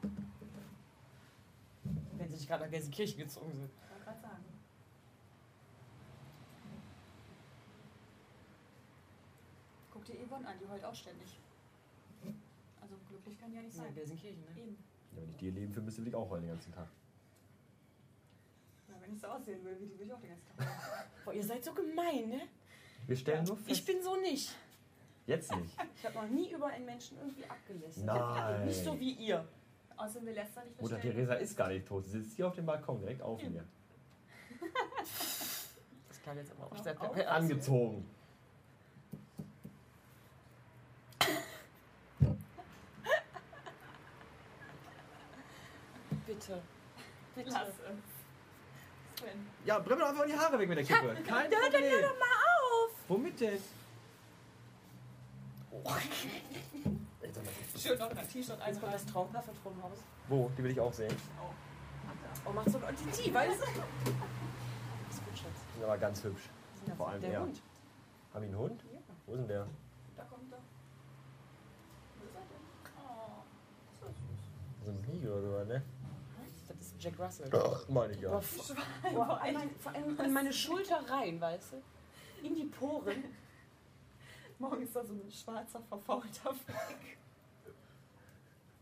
[2.19, 3.71] Wenn sie nicht gerade nach Gelsenkirchen gezogen sind.
[3.71, 4.45] ich wollte gerade sagen.
[9.93, 11.39] Guck dir Yvonne an, die heult auch ständig.
[12.81, 13.95] Also glücklich kann die ja nicht Ja, sein.
[13.95, 14.61] Gelsenkirchen, ne?
[14.63, 14.77] Eben.
[15.15, 16.89] Ja, wenn ich dir leben für müsste, will ich auch heulen den ganzen Tag.
[19.03, 21.09] Wenn ich so aussehen will, wie die will ich auch den ganzen Tag heulen.
[21.25, 22.43] Boah, ihr seid so gemein, ne?
[23.07, 23.71] Wir stellen nur fest.
[23.71, 24.55] Ich bin so nicht.
[25.27, 25.77] jetzt nicht.
[25.97, 28.05] Ich habe noch nie über einen Menschen irgendwie abgelästert.
[28.05, 28.65] Nein.
[28.65, 29.45] Nicht so wie ihr.
[29.97, 31.01] Außerdem wir lästern nicht Mutter.
[31.01, 32.05] Theresa ist gar nicht tot.
[32.05, 33.65] Sie sitzt hier auf dem Balkon direkt auf mir.
[36.09, 37.17] Das klang jetzt aber auch sehr auf?
[37.27, 38.09] Angezogen.
[46.27, 46.63] Bitte.
[47.35, 47.51] Bitte.
[47.51, 48.12] Lass es.
[49.23, 49.47] Sven.
[49.65, 51.15] Ja, bring mir doch einfach die Haare weg mit der Kippe.
[51.27, 51.91] Kein Ja, dann Problem.
[51.93, 52.91] hör doch mal auf!
[53.09, 53.59] Womit denn?
[57.79, 59.07] Schön noch ein T-Shirt Jetzt kommt das.
[59.07, 59.99] Traumpaar von Stromhaus.
[60.29, 60.51] Wo?
[60.57, 61.15] Die will ich auch sehen.
[62.45, 63.65] Oh, macht so ein OTT, weißt du?
[63.65, 65.59] Ist gut, Schatz.
[65.69, 66.51] Die sind aber ganz hübsch.
[66.97, 67.41] Vor allem der er.
[67.43, 67.63] Hund.
[68.35, 68.85] Haben die einen Hund?
[68.93, 68.99] Ja.
[69.27, 69.67] Wo ist denn der?
[70.17, 70.59] Da kommt doch.
[72.19, 72.61] Wo ist er denn?
[72.99, 73.43] Oh,
[74.01, 74.85] das ist süß.
[74.85, 75.83] So ein Beagle oder so, ne?
[76.69, 77.51] Das ist Jack Russell.
[77.53, 78.39] Ach, meine ich Boah, ja.
[78.39, 78.75] f-
[79.13, 82.47] boah, an mein, vor allem an meine Schulter rein, weißt du?
[82.47, 83.25] In die Poren.
[84.59, 87.19] Morgen ist da so ein schwarzer, verfaulter Fleck.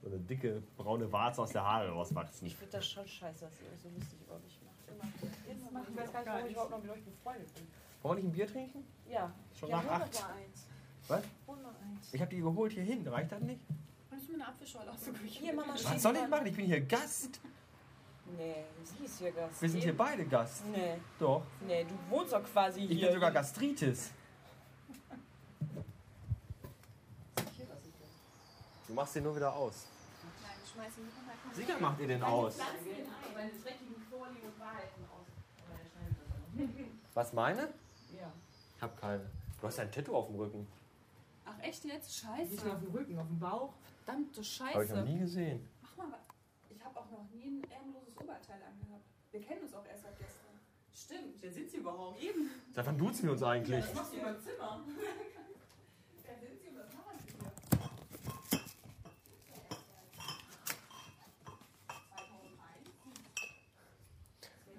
[0.03, 2.47] So eine dicke braune Warze aus der Haare rauswachsen.
[2.47, 5.31] Ich finde das schon scheiße, dass ihr euch so lustig über mich macht.
[5.49, 7.67] Jetzt machen Ich weiß gar nicht, warum ich überhaupt noch mit euch befreundet bin.
[8.03, 8.85] Wollen wir nicht ein Bier trinken?
[9.09, 9.33] Ja.
[9.59, 10.03] Schon ja, nach acht.
[10.03, 10.67] eins.
[11.09, 11.23] Was?
[11.23, 12.13] Eins.
[12.13, 13.07] Ich habe die geholt hier hin.
[13.09, 13.61] Reicht das nicht?
[14.09, 16.47] Kannst du mir eine Apfelschorle aus der Küche Hier, Mama, Was soll ich machen?
[16.47, 17.41] Ich bin hier Gast.
[18.37, 19.61] Nee, sie ist hier Gast.
[19.63, 20.65] Wir sind hier beide Gast.
[20.67, 21.43] Nee, Doch.
[21.67, 23.07] nee, du wohnst doch quasi Ich hier.
[23.09, 24.11] bin sogar Gastritis.
[28.87, 29.87] Du machst den nur wieder aus.
[30.43, 31.55] Nein, ich schmeiß ihn nicht mal.
[31.55, 32.59] Sicher macht ihr den aus.
[32.59, 35.27] Meine dreckigen Vorlieben und Wahrheiten aus.
[37.15, 37.63] Was meine?
[38.19, 38.33] Ja.
[38.77, 39.31] Ich hab keine.
[39.61, 40.67] Du hast ein Tattoo auf dem Rücken.
[41.45, 42.09] Ach echt jetzt?
[42.25, 42.49] Nicht nur auf
[42.81, 42.81] Scheiße.
[42.87, 43.73] dem Rücken, auf dem Bauch.
[44.05, 44.75] Verdammte Scheiße.
[44.75, 45.69] Habe ich noch nie gesehen.
[45.83, 46.30] Mach mal was.
[46.91, 49.05] Ich habe auch noch nie ein ärmloses Oberteil angehabt.
[49.31, 50.59] Wir kennen uns auch erst seit gestern.
[50.93, 51.41] Stimmt.
[51.41, 52.21] Wer sind sie überhaupt?
[52.21, 52.51] Eben.
[52.73, 53.85] Seit wann duzen wir uns eigentlich?
[53.85, 54.81] Was machst du im Zimmer?
[56.27, 57.53] Wer sind Sie und was machen Sie hier?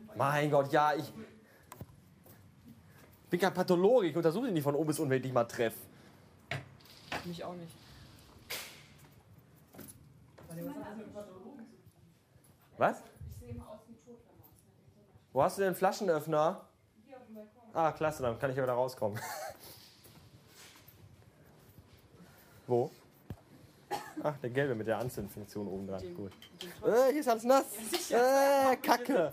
[0.08, 0.18] 2001.
[0.18, 1.14] Mein Gott, ja, ich
[3.30, 4.08] bin kein Pathologe.
[4.08, 5.78] Ich untersuche ihn nicht von oben bis unten, wenn ich dich mal treffe.
[7.24, 7.81] Mich auch nicht.
[12.82, 12.98] Was?
[13.30, 14.50] Ich sehe mal aus wie tot damals.
[15.34, 16.66] Wo hast du den Flaschenöffner?
[17.06, 17.62] Hier auf dem Balkon.
[17.76, 19.20] Ah, klasse, dann kann ich ja wieder rauskommen.
[22.66, 22.90] Wo?
[24.24, 26.02] Ach, der gelbe mit der Anzündfunktion oben dran.
[26.02, 26.32] Den- Gut.
[26.60, 27.66] den Äh, hier ist alles nass.
[28.10, 29.32] Äh, Kacke.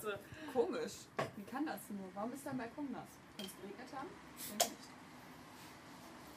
[0.52, 0.92] Komisch.
[1.36, 2.04] Wie kann das nur?
[2.14, 3.08] Warum ist dein Balkon nass?
[3.38, 4.08] Kann es geregnet haben?
[4.60, 4.90] Denke nicht.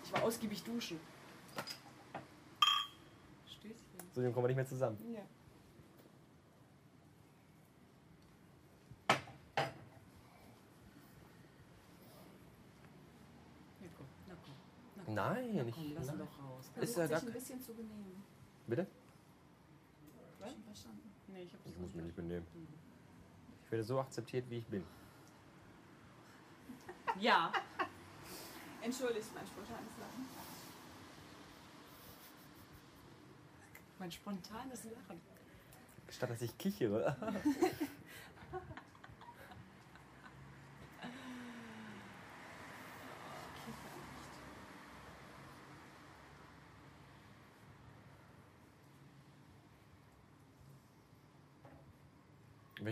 [0.06, 0.97] Ich war ausgiebig duschen.
[3.47, 3.76] Stößchen.
[4.15, 4.97] So, dann kommen wir nicht mehr zusammen.
[5.13, 5.19] Ja.
[13.82, 14.56] Na komm, na komm.
[14.95, 15.11] Na komm.
[15.29, 15.75] Nein, nicht.
[15.75, 16.19] komm, lass ihn nein.
[16.19, 16.71] doch raus.
[16.79, 18.23] Ist ja gar ein bisschen zu benehmen.
[18.67, 18.88] Bitte?
[20.65, 21.12] Verstanden.
[21.27, 22.47] Nee, ich Ich muss mich nicht benehmen.
[22.53, 22.67] Mhm.
[23.65, 24.84] Ich werde so akzeptiert, wie ich bin.
[27.19, 27.51] Ja.
[28.81, 30.25] Entschuldigt mein spontanes Lachen.
[33.99, 35.21] Mein spontanes Lachen.
[36.10, 37.15] Statt dass ich kichere.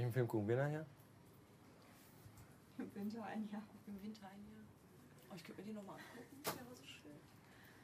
[0.10, 0.86] Welchen Film gucken wir nachher?
[2.80, 3.62] Im Winter ein Jahr.
[3.86, 4.64] Im Winter ein Jahr.
[5.30, 6.42] Oh, ich könnte mir die nochmal angucken.
[6.44, 7.12] Das wäre so schön.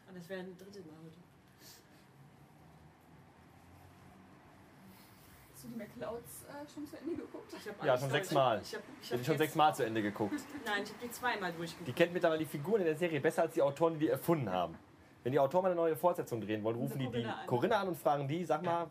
[0.10, 1.18] Und das wäre ein drittes Mal heute.
[5.54, 7.54] Hast du die McClouds äh, schon zu Ende geguckt?
[7.54, 8.62] Ich hab Ja, schon aber sechsmal.
[8.62, 10.34] Ich, ich hab, ich Ich hab habe schon jetzt- sechsmal zu Ende geguckt.
[10.66, 11.88] Nein, ich habe die zweimal durchgeguckt.
[11.88, 14.50] Die kennt mittlerweile die Figuren in der Serie besser als die Autoren, die die erfunden
[14.50, 14.76] haben.
[15.22, 17.48] Wenn die Autoren mal eine neue Fortsetzung drehen wollen, rufen die die Corinna an.
[17.48, 18.88] Corinna an und fragen die, sag mal,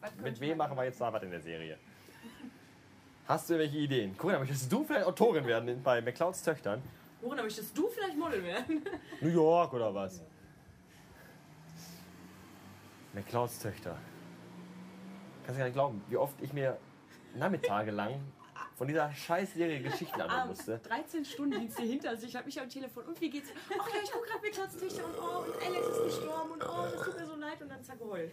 [0.00, 1.78] Was mit wem man- machen wir jetzt da was in der Serie?
[3.28, 4.16] Hast du welche Ideen?
[4.16, 6.82] Corinna, möchtest du vielleicht Autorin werden bei McClouds Töchtern?
[7.20, 8.82] Worin möchtest du vielleicht Model werden?
[9.20, 10.22] New York oder was?
[13.12, 13.98] McClouds Töchter.
[15.44, 16.78] Kannst du gar nicht glauben, wie oft ich mir
[17.34, 18.18] Nachmittage lang
[18.76, 20.78] von dieser Scheißserie Geschichten anhören musste.
[20.78, 22.30] 13 Stunden Dienst hier hinter sich.
[22.30, 23.04] Ich habe mich am Telefon.
[23.04, 23.50] Und wie geht's?
[23.78, 26.86] Ach ja, ich gucke gerade Mittwochs Töchter und oh, und Alex ist gestorben und oh,
[26.94, 28.32] das tut mir so leid und dann zack geheult.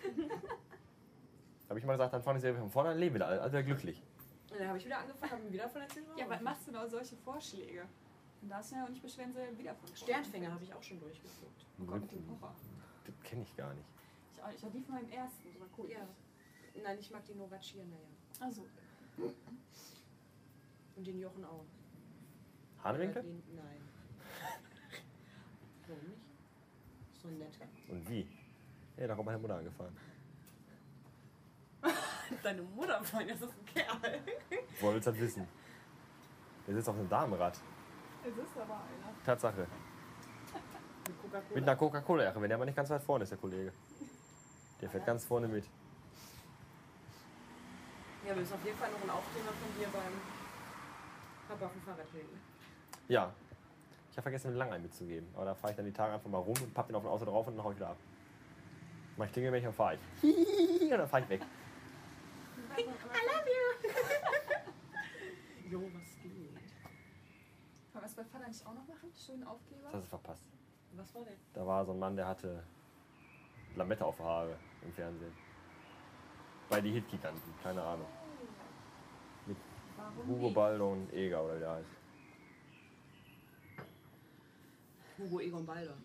[1.66, 3.42] Da habe ich mal gesagt, dann fange ich Serie von vorne an, leben wieder alle,
[3.42, 4.02] also glücklich.
[4.56, 6.06] Und dann habe ich wieder angefangen, habe mir wieder von erzählt.
[6.18, 7.86] Ja, was machst du da solche Vorschläge?
[8.40, 10.98] Dann darfst du ja auch nicht beschweren, sie wieder von Sternfänger habe ich auch schon
[11.02, 11.66] durchgeguckt.
[11.82, 12.56] Oh Gott, mit dem Horror.
[13.06, 13.86] Das kenne ich gar nicht.
[14.34, 15.92] Ich, auch- ich war die von meinem ersten, das war cool.
[15.92, 16.08] Ja.
[16.82, 18.46] Nein, ich mag die Nora Tschirner, ja.
[18.46, 18.66] Also,
[20.96, 21.66] Und den Jochen auch.
[22.82, 23.24] Hahnwinkel?
[23.24, 23.82] Den, nein.
[25.88, 26.22] Warum nicht?
[27.22, 27.66] So ein netter.
[27.90, 28.26] Und wie?
[28.96, 29.98] Ja, da kommt meine Mutter angefahren.
[32.44, 34.20] Deine Mutter, Freund, das ist ein Kerl.
[34.82, 35.48] Wolltest halt wissen.
[36.68, 37.54] Der sitzt auf einem Damenrad.
[37.54, 39.24] es ist aber einer.
[39.26, 39.68] Tatsache.
[41.54, 43.72] Mit einer Coca-Cola-Jache, wenn der aber nicht ganz weit vorne ist, der Kollege.
[44.82, 45.66] Der fährt ganz vorne mit.
[48.26, 50.14] Ja, wir müssen auf jeden Fall noch einen Aufkleber von dir beim
[51.48, 52.40] Papa auf dem Fahrrad legen.
[53.08, 53.32] Ja.
[54.10, 55.28] Ich habe vergessen, den Langein mitzugeben.
[55.36, 57.10] Aber da fahre ich dann die Tage einfach mal rum und papp den auf ein
[57.10, 57.98] Auto drauf und dann hau ich wieder ab.
[59.18, 60.24] Mach ich Klingel, wenn ich dann fahre ich.
[60.92, 61.42] Und dann fahre ich weg.
[65.70, 66.54] Jo, was geht?
[66.54, 69.12] Kann man das bei Vater nicht auch noch machen?
[69.26, 69.84] Schönen Aufkleber?
[69.86, 70.44] Das hast du verpasst.
[70.94, 71.38] Was war denn?
[71.54, 72.64] Da war so ein Mann, der hatte
[73.76, 75.34] Lametta auf der Haare im Fernsehen.
[76.70, 78.08] Bei die Hit-Giganten, keine Ahnung.
[79.46, 79.58] Mit
[79.98, 80.56] Warum Hugo nicht?
[80.56, 81.90] Baldo und Eger oder wie der heißt.
[85.18, 85.96] Hugo Egon Balder.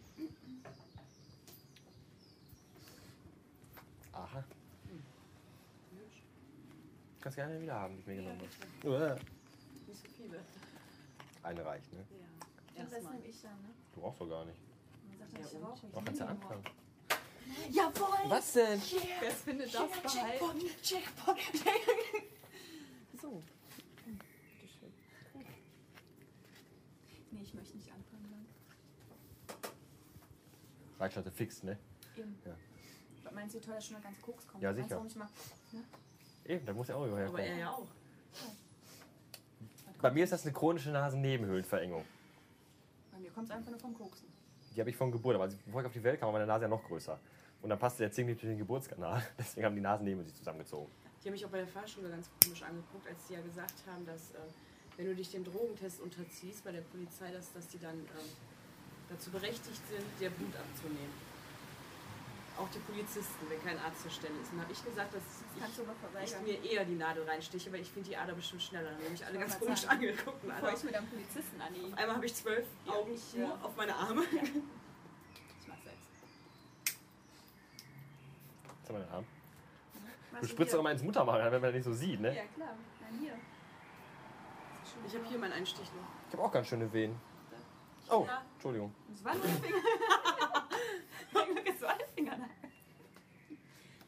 [4.13, 4.45] Aha.
[7.21, 8.41] Kannst gerne wieder haben, die ich mir genommen
[8.83, 9.21] Ja, habe.
[9.87, 10.41] Nicht so viele.
[11.43, 11.99] Eine reicht, ne?
[11.99, 12.17] Ja.
[12.75, 13.15] Den Rest Erstmal.
[13.15, 13.69] nehme ich dann, ne?
[13.95, 14.61] Du brauchst doch gar nicht.
[15.09, 15.63] Man sagt Ja, ich und?
[15.65, 15.97] rauche nicht.
[15.97, 16.65] Auch kannst du anfangen.
[17.71, 18.31] Jawohl!
[18.31, 18.81] Was denn?
[19.21, 20.67] Wer findet das behalten?
[20.83, 21.37] Jackpot,
[23.21, 23.43] So.
[24.07, 24.93] Bitteschön.
[27.33, 29.71] Nee, ich möchte nicht anfangen dann.
[30.99, 31.79] Reichstatte fix, ne?
[32.17, 32.39] Eben.
[32.47, 32.55] Ja.
[33.25, 34.63] Was Meinst du, wie teuer schon mal ganz Koks kommt?
[34.63, 34.99] Ja, Meinst du sicher.
[35.01, 35.29] auch nicht mal?
[36.51, 37.87] Eben, da muss ja auch irgendwo Aber er ja auch.
[40.03, 42.05] Bei mir ist das eine chronische Nasennebenhöhlenverengung.
[43.13, 44.27] Bei mir kommt es einfach nur vom Koksen.
[44.75, 46.33] Die habe ich von Geburt, aber als ich- bevor ich auf die Welt kam, war
[46.33, 47.21] meine Nase ja noch größer.
[47.63, 49.23] Und dann passte der Zink nicht durch den Geburtskanal.
[49.39, 50.91] Deswegen haben die Nasen neben sich zusammengezogen.
[51.23, 54.05] Die haben mich auch bei der Fahrschule ganz komisch angeguckt, als die ja gesagt haben,
[54.07, 54.39] dass äh,
[54.97, 58.31] wenn du dich dem Drogentest unterziehst bei der Polizei, dass, dass die dann ähm,
[59.09, 61.30] dazu berechtigt sind, dir Blut abzunehmen.
[62.61, 64.51] Auch die Polizisten, wenn kein Arzt zur Stelle ist.
[64.53, 65.23] Und dann habe ich gesagt, dass
[66.13, 68.91] mal ich, ich mir eher die Nadel reinstiche, weil ich finde die Ader bestimmt schneller.
[68.91, 70.45] Dann haben mich alle Ich ganz komisch mal sagen, angeguckt.
[70.45, 71.85] Und Bevor alle, ich mit einem Polizisten an die.
[71.93, 73.59] auf einmal habe ich zwölf Ja, Augen ich, nur ja.
[73.63, 74.23] auf meine Arme.
[74.33, 76.11] Ich mach's selbst.
[78.83, 79.25] Was haben wir denn Arm?
[80.33, 82.37] Machst Du spritzt doch immer ins Muttermal, wenn man das nicht so sieht, ne?
[82.37, 82.77] Ja, klar.
[83.01, 83.35] Nein, hier.
[84.83, 86.09] Das Ich habe hier meinen Einstich noch.
[86.29, 87.19] Ich habe auch ganz schöne Wehen.
[88.11, 88.43] Oh, Ja.
[88.55, 88.95] Entschuldigung.
[89.13, 89.79] Das war nur der Finger.
[91.65, 92.37] das war der Finger.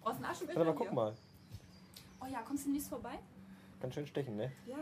[0.03, 0.59] Brauchst du einen Aschenbecher?
[0.59, 0.95] Warte mal, guck hier?
[0.95, 1.15] mal.
[2.21, 3.19] Oh ja, kommst du demnächst vorbei?
[3.81, 4.53] Ganz schön stechen, ne?
[4.67, 4.77] Ja,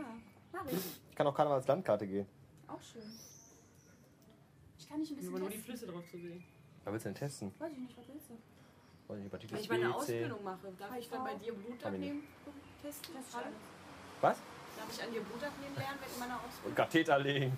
[0.51, 0.73] mach ich.
[1.09, 2.27] Ich kann auch Karneval als Landkarte gehen.
[2.67, 3.01] Auch schön.
[4.77, 5.57] Ich kann nicht ein bisschen Nur nur die.
[5.57, 6.43] Flüsse drauf zu sehen.
[6.83, 7.53] Was willst du denn testen?
[7.59, 8.33] Weiß ich nicht, was willst du?
[9.07, 9.95] Weiß nicht, Hepatitis Wenn ich meine B, C.
[9.95, 12.23] Ausbildung mache, darf ich dann bei dir Blut ich abnehmen
[12.81, 13.15] testen?
[13.15, 13.41] Das.
[14.21, 14.37] Was?
[14.77, 16.75] Darf ich an dir Blut abnehmen lernen, wenn meiner Und Ausbildung?
[16.75, 17.57] Katheter legen.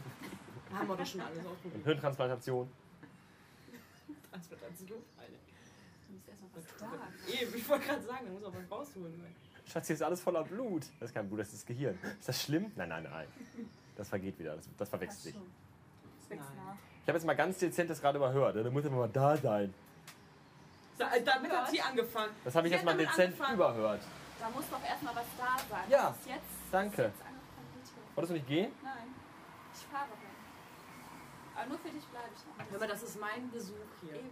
[0.73, 1.85] Haben wir doch schon alles Und ausprobiert.
[1.85, 2.71] Hirntransplantation.
[4.31, 5.03] Transplantation.
[5.17, 5.33] Alter.
[6.13, 7.41] Du musst erst mal was sagen.
[7.41, 9.35] Eben, ich wollte gerade sagen, da muss auch was rausholen.
[9.65, 10.83] Schatz, hier ist alles voller Blut.
[10.99, 11.97] Das ist kein Blut, das ist das Gehirn.
[12.19, 12.71] Ist das schlimm?
[12.75, 13.27] Nein, nein, nein.
[13.95, 14.55] Das vergeht wieder.
[14.55, 15.33] Das, das verwechselt sich.
[15.33, 16.75] Das wächst nach.
[17.01, 18.55] Ich habe jetzt mal ganz dezent das gerade überhört.
[18.55, 19.73] Da muss immer mal da sein.
[20.97, 22.31] Da, damit hat sie angefangen.
[22.43, 23.55] Das habe ich Sie jetzt hat mal damit dezent angefangen.
[23.55, 24.01] überhört.
[24.39, 25.89] Da muss doch erstmal was da sein.
[25.89, 26.97] Ja, Das ist jetzt, danke.
[26.97, 28.15] Das ist jetzt angefangen.
[28.15, 28.71] Wolltest du nicht gehen?
[28.83, 28.93] Nein,
[29.73, 31.57] ich fahre dann.
[31.57, 32.71] Aber nur für dich bleibe ich noch.
[32.71, 34.15] Hör mal, das ist mein Besuch hier.
[34.15, 34.29] Eben.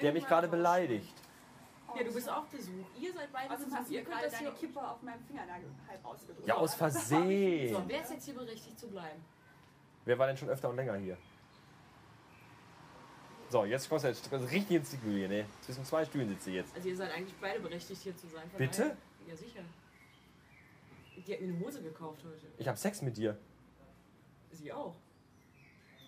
[0.00, 1.14] Der hat mich gerade beleidigt.
[1.96, 2.84] Ja, du bist auch Besuch.
[3.00, 3.76] Ihr seid beide Also Besuch.
[3.78, 4.58] hast du Ihr könnt das deine hier...
[4.58, 6.46] Kippe auf meinem Fingernagel halb ausgedrückt.
[6.46, 7.84] Ja, aus So, Versehen.
[7.86, 9.20] wer ist jetzt hier berechtigt zu bleiben?
[10.04, 11.16] Wer war denn schon öfter und länger hier?
[13.50, 15.46] So, jetzt kostet jetzt richtig ins Zigül hier, ne?
[15.60, 16.74] Zwischen zwei Stühlen sitzt sie jetzt.
[16.74, 18.50] Also ihr seid eigentlich beide berechtigt hier zu sein.
[18.58, 18.82] Bitte?
[18.82, 18.96] daher-
[19.28, 19.60] Ja, sicher.
[21.16, 22.46] Die hat mir eine Hose gekauft heute.
[22.58, 23.38] Ich habe Sex mit dir.
[24.50, 24.94] Sie auch.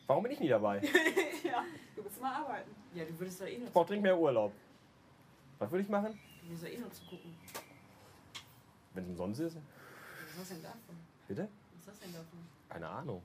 [0.08, 0.82] Warum bin ich nie dabei?
[1.44, 1.64] Ja,
[1.96, 2.70] du musst mal arbeiten.
[2.94, 4.52] Ja, du würdest da eh noch, brauche dringend mehr Urlaub.
[5.58, 6.18] Was würde ich machen?
[6.42, 7.34] du würdest da eh noch zu gucken.
[8.94, 9.56] Wenn es umsonst ist?
[9.56, 10.96] Was hast du denn davon?
[11.28, 11.48] Bitte?
[11.78, 12.38] Was hast du denn davon?
[12.68, 13.22] Keine Ahnung.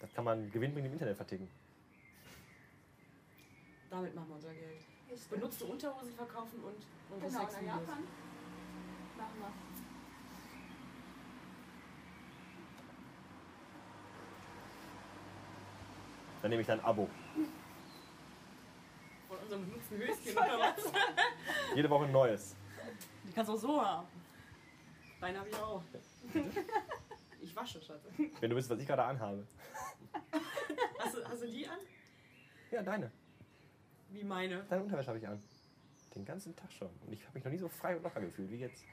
[0.00, 1.48] Das kann man gewinnbringend im Internet verticken.
[3.90, 5.30] Damit machen wir unser Geld.
[5.30, 6.74] Benutzte Unterhosen verkaufen und
[7.20, 7.66] Genau, nach Sexvideos.
[7.66, 7.98] Japan.
[9.16, 9.75] Machen wir.
[16.46, 17.08] Dann nehme ich dein Abo.
[19.26, 20.92] Von unserem benutzten Höschen oder was?
[21.74, 22.54] Jede Woche ein neues.
[23.26, 24.06] Die kannst du auch so haben.
[25.20, 25.82] Deine habe ich auch.
[27.40, 27.98] Ich wasche, Schatz.
[28.38, 29.44] Wenn du wisst, was ich gerade anhabe.
[31.00, 31.78] Hast du, hast du die an?
[32.70, 33.10] Ja, deine.
[34.10, 34.62] Wie meine.
[34.70, 35.42] Deine Unterwäsche habe ich an.
[36.14, 36.90] Den ganzen Tag schon.
[37.08, 38.84] Und ich habe mich noch nie so frei und locker gefühlt wie jetzt.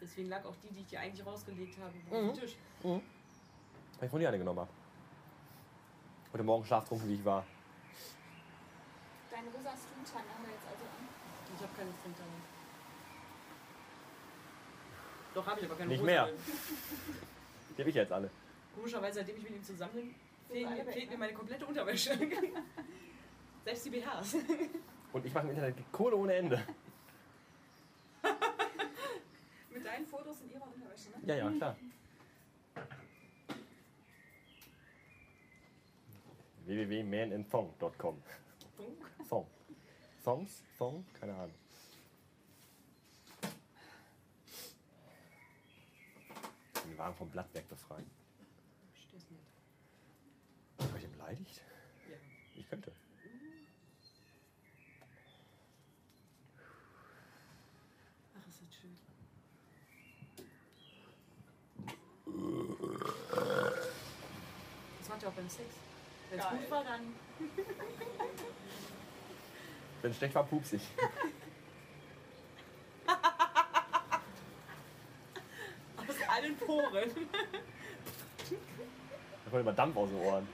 [0.00, 2.30] Deswegen lag auch die, die ich dir eigentlich rausgelegt habe, Mhm.
[2.30, 2.56] auf dem Tisch.
[2.82, 3.02] Weil
[4.00, 4.70] ich von dir eine genommen habe.
[6.32, 7.44] Heute Morgen schlaftrunken, wie ich war.
[9.30, 11.08] Deinen rosa Stringtan haben wir jetzt also an.
[11.54, 12.30] Ich habe keine Stringtange.
[15.34, 16.24] Doch, habe ich aber keine Nicht Hose mehr.
[16.26, 16.36] drin.
[17.76, 18.30] Die habe ich jetzt alle.
[18.74, 20.14] Komischerweise, seitdem ich mit ihm zusammen bin,
[20.50, 21.18] fehlt, mir- fehlt mir ne?
[21.18, 22.18] meine komplette Unterwäsche.
[23.64, 24.36] Selbst die BHs.
[25.12, 26.62] Und ich mache im Internet Kohle ohne Ende.
[29.72, 31.16] Mit deinen Fotos in ihrer Unterwäsche, ne?
[31.26, 31.76] Ja, ja, klar.
[36.66, 38.22] www.manandthong.com
[39.28, 39.46] Thong.
[40.24, 40.62] Thongs?
[40.78, 41.04] Thong?
[41.20, 41.54] Keine Ahnung.
[46.84, 48.10] Den Wagen vom Blattwerk befreien.
[48.92, 49.46] Versteh's nicht.
[50.80, 51.62] Habe ich den beleidigt?
[52.10, 52.16] Ja.
[52.56, 52.92] Ich könnte.
[58.34, 58.96] Ach, ist das schön.
[64.98, 65.85] Das macht ihr auch beim Sex.
[66.30, 67.14] Wenn es gut war, dann.
[70.02, 70.82] Wenn es schlecht war, pups ich.
[75.96, 77.10] Aus allen Poren.
[79.44, 80.48] Da kommt immer Dampf aus den Ohren.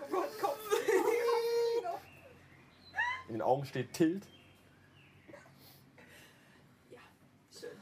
[0.00, 0.60] Oh Gott, Kopf.
[3.26, 4.28] In den Augen steht Tilt.
[6.88, 7.00] ja,
[7.52, 7.76] schön.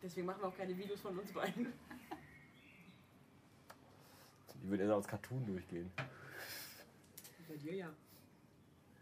[0.00, 1.72] Deswegen machen wir auch keine Videos von uns beiden.
[4.86, 5.90] Eher als Cartoon durchgehen.
[7.48, 7.90] Bei dir ja.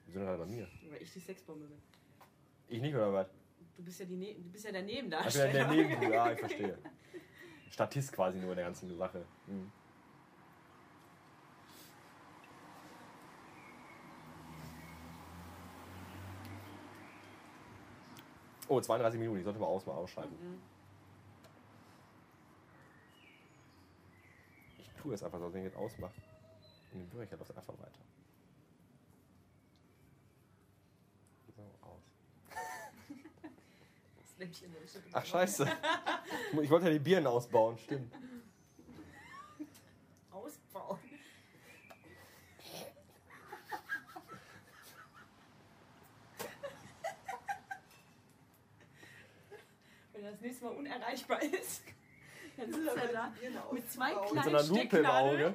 [0.07, 0.67] Die sind gerade bei mir.
[0.91, 1.79] Weil ich die Sexbombe bin.
[2.69, 3.27] Ich nicht, oder was?
[3.77, 5.53] Du bist ja, die ne du bist ja der Ach, ich bin Nebendarsteller.
[5.53, 6.15] der Nebenbuhler.
[6.15, 6.79] Ja, ich verstehe.
[7.71, 9.25] Statist quasi nur in der ganzen Sache.
[9.47, 9.71] Mhm.
[18.69, 20.35] Oh, 32 Minuten, ich sollte mal aus mal ausschalten.
[20.41, 20.61] Mhm.
[25.05, 26.15] Tue es einfach so, wenn ich jetzt ausmache.
[26.93, 28.01] Und den Bürger läuft einfach weiter.
[31.55, 32.01] So, aus.
[34.19, 35.05] Das Lämpchen leuchtet.
[35.13, 35.69] Ach, scheiße.
[36.63, 38.15] Ich wollte ja die Birnen ausbauen, stimmt.
[40.31, 40.99] Ausbauen.
[50.15, 51.83] Wenn das nächste Mal unerreichbar ist,
[52.57, 53.33] dann sitzt er da
[53.73, 55.07] mit zwei Mit so kleinen einer Lupe im.
[55.07, 55.55] Auge.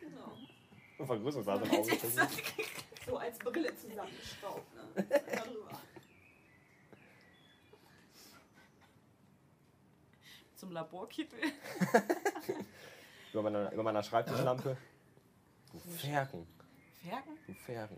[0.00, 0.32] Genau.
[0.98, 1.98] Und Vergrößungsglas im Auge.
[3.04, 4.74] So als Brille zusammengeschraubt.
[4.76, 5.04] Ne?
[5.34, 5.80] Darüber.
[10.54, 11.38] Zum Laborkittel.
[13.32, 14.76] Über meiner, über meiner Schreibtischlampe.
[15.72, 16.46] Du Ferken.
[17.02, 17.38] Ferken?
[17.46, 17.96] Du Ferken.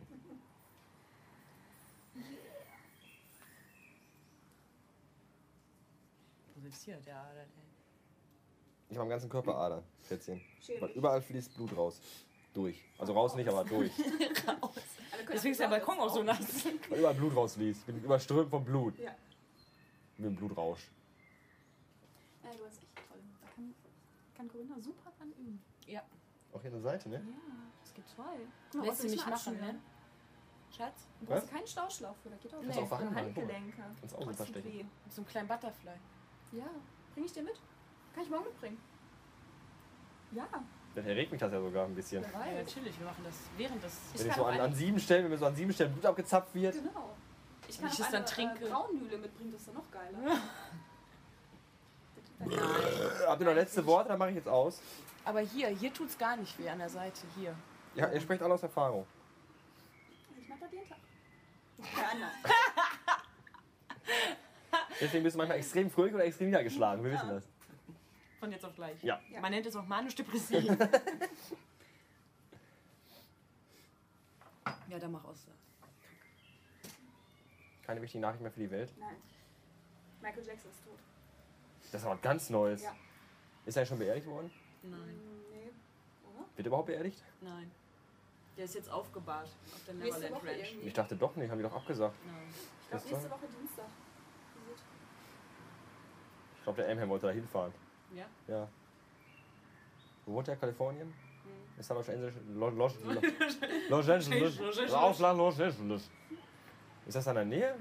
[6.85, 7.45] Hier der Ader?
[8.89, 10.41] Ich habe am ganzen Körper Ader, Schätzchen.
[10.81, 12.01] Weil überall fließt Blut raus.
[12.53, 12.81] Durch.
[12.99, 13.91] Also raus nicht, aber durch.
[15.33, 16.65] Deswegen ist der Balkon auch so nass.
[16.89, 17.81] Weil überall Blut rausfließt.
[17.81, 18.97] Ich bin überströmt vom Blut.
[18.99, 19.11] Ja.
[20.19, 20.89] Mit dem Blutrausch.
[22.45, 23.19] Ja, du hast echt toll.
[23.41, 23.75] Da kann,
[24.37, 25.61] kann Corinna super dran üben.
[25.89, 26.03] Ja,
[26.53, 27.17] Auch hier an der Seite, ne?
[27.17, 27.23] Ja,
[27.85, 28.23] es gibt zwei.
[28.71, 29.81] Guck mal, lässt du brauchst mich mal machen, ne?
[30.71, 31.09] Schatz?
[31.21, 31.51] Du brauchst Was?
[31.51, 32.91] keinen Stauschlauch für, da geht auch nicht.
[32.91, 33.15] mal.
[33.15, 33.83] Handgelenke.
[34.01, 34.73] Kannst auch verstecken.
[34.73, 34.85] weh.
[34.85, 35.95] Mit so einem kleinen Butterfly.
[36.55, 36.65] Ja,
[37.15, 37.55] bring ich dir mit?
[38.15, 38.79] Kann ich morgen mitbringen?
[40.31, 40.47] Ja,
[40.95, 42.23] Dann erregt mich das ja sogar ein bisschen.
[42.23, 43.93] Ja, natürlich, wir machen das während des.
[44.15, 46.07] Ich Wenn ich so an, an sieben Stellen, wenn mir so an sieben Stellen Blut
[46.07, 46.75] abgezapft wird.
[46.75, 47.15] Genau.
[47.69, 48.67] Ich Wenn kann ich auch es dann eine, trinke.
[48.67, 50.41] Äh, Braunmühle mitbringen, das ist dann noch geiler.
[52.41, 54.09] Äh, Habt ihr noch letzte Worte?
[54.09, 54.81] Dann mache ich jetzt aus.
[55.25, 57.23] Aber hier, hier tut's gar nicht weh an der Seite.
[57.37, 57.55] Hier.
[57.95, 59.07] Ja, ihr sprecht alle aus Erfahrung.
[60.39, 60.99] Ich mach das jeden Tag.
[61.79, 62.31] Ja, anders.
[65.01, 67.05] Deswegen bist du manchmal extrem fröhlich oder extrem niedergeschlagen.
[67.05, 67.45] Wir wissen das.
[68.41, 69.03] Von jetzt auf gleich.
[69.03, 69.21] Ja.
[69.31, 69.41] Ja.
[69.41, 70.65] Man nennt es auch manisch-depressiv.
[74.89, 75.47] ja, dann mach aus.
[77.83, 78.93] Keine wichtigen Nachrichten mehr für die Welt.
[78.99, 79.17] Nein.
[80.23, 80.99] Michael Jackson ist tot.
[81.93, 82.83] Das ist aber was ganz Neues.
[82.83, 82.95] Ja.
[83.67, 84.51] Ist er schon beerdigt worden?
[84.83, 85.21] Nein,
[85.51, 85.71] Nee.
[86.31, 86.41] Oder?
[86.57, 87.23] Wird er überhaupt beerdigt?
[87.41, 87.71] nein.
[88.57, 90.77] Der ist jetzt aufgebahrt auf der Neverland Ranch.
[90.85, 92.15] Ich dachte doch nicht, haben die doch abgesagt.
[92.25, 92.37] Nein.
[92.83, 93.87] Ich glaube, nächste Woche Dienstag.
[96.65, 97.75] Ich glaube, der Amham wollte da hinfahren.
[98.15, 98.25] Ja?
[98.49, 98.67] Ja.
[100.25, 100.57] Wo wohnt der?
[100.57, 101.09] Kalifornien?
[101.09, 101.79] Hm.
[101.79, 102.35] Ist da Los Angeles?
[102.55, 102.95] Los, Los,
[103.91, 104.59] Los Angeles.
[104.59, 104.95] Los Angeles.
[104.95, 106.11] Ausland Los Angeles.
[107.07, 107.75] Ist das da in der Nähe?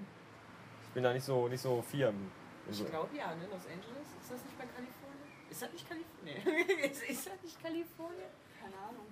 [0.84, 2.30] Ich bin da nicht so, nicht so firm.
[2.70, 3.46] Ich glaube ja, ne?
[3.46, 4.08] Los Angeles.
[4.22, 5.32] Ist das nicht bei Kalifornien?
[5.50, 6.42] Ist das nicht Kalifornien?
[6.44, 6.88] Nee.
[6.92, 8.32] ist, ist das nicht Kalifornien?
[8.62, 9.06] Keine Ahnung.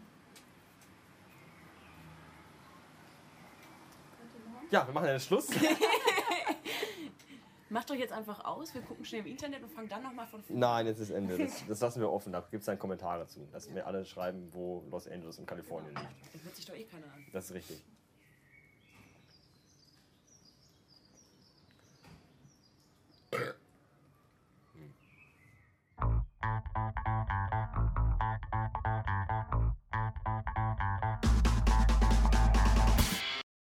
[4.69, 5.47] Ja, wir machen jetzt Schluss.
[7.71, 10.43] Macht doch jetzt einfach aus, wir gucken schnell im Internet und fangen dann nochmal von
[10.43, 10.59] vorne.
[10.59, 11.37] Nein, jetzt ist Ende.
[11.37, 12.33] Das, das lassen wir offen.
[12.33, 13.73] Da gibt es dann Kommentare zu, dass ja.
[13.73, 16.01] mir alle schreiben, wo Los Angeles und Kalifornien genau.
[16.01, 16.35] liegt.
[16.35, 17.25] Das hört sich doch eh keiner an.
[17.31, 17.81] Das ist richtig.
[27.71, 28.00] hm.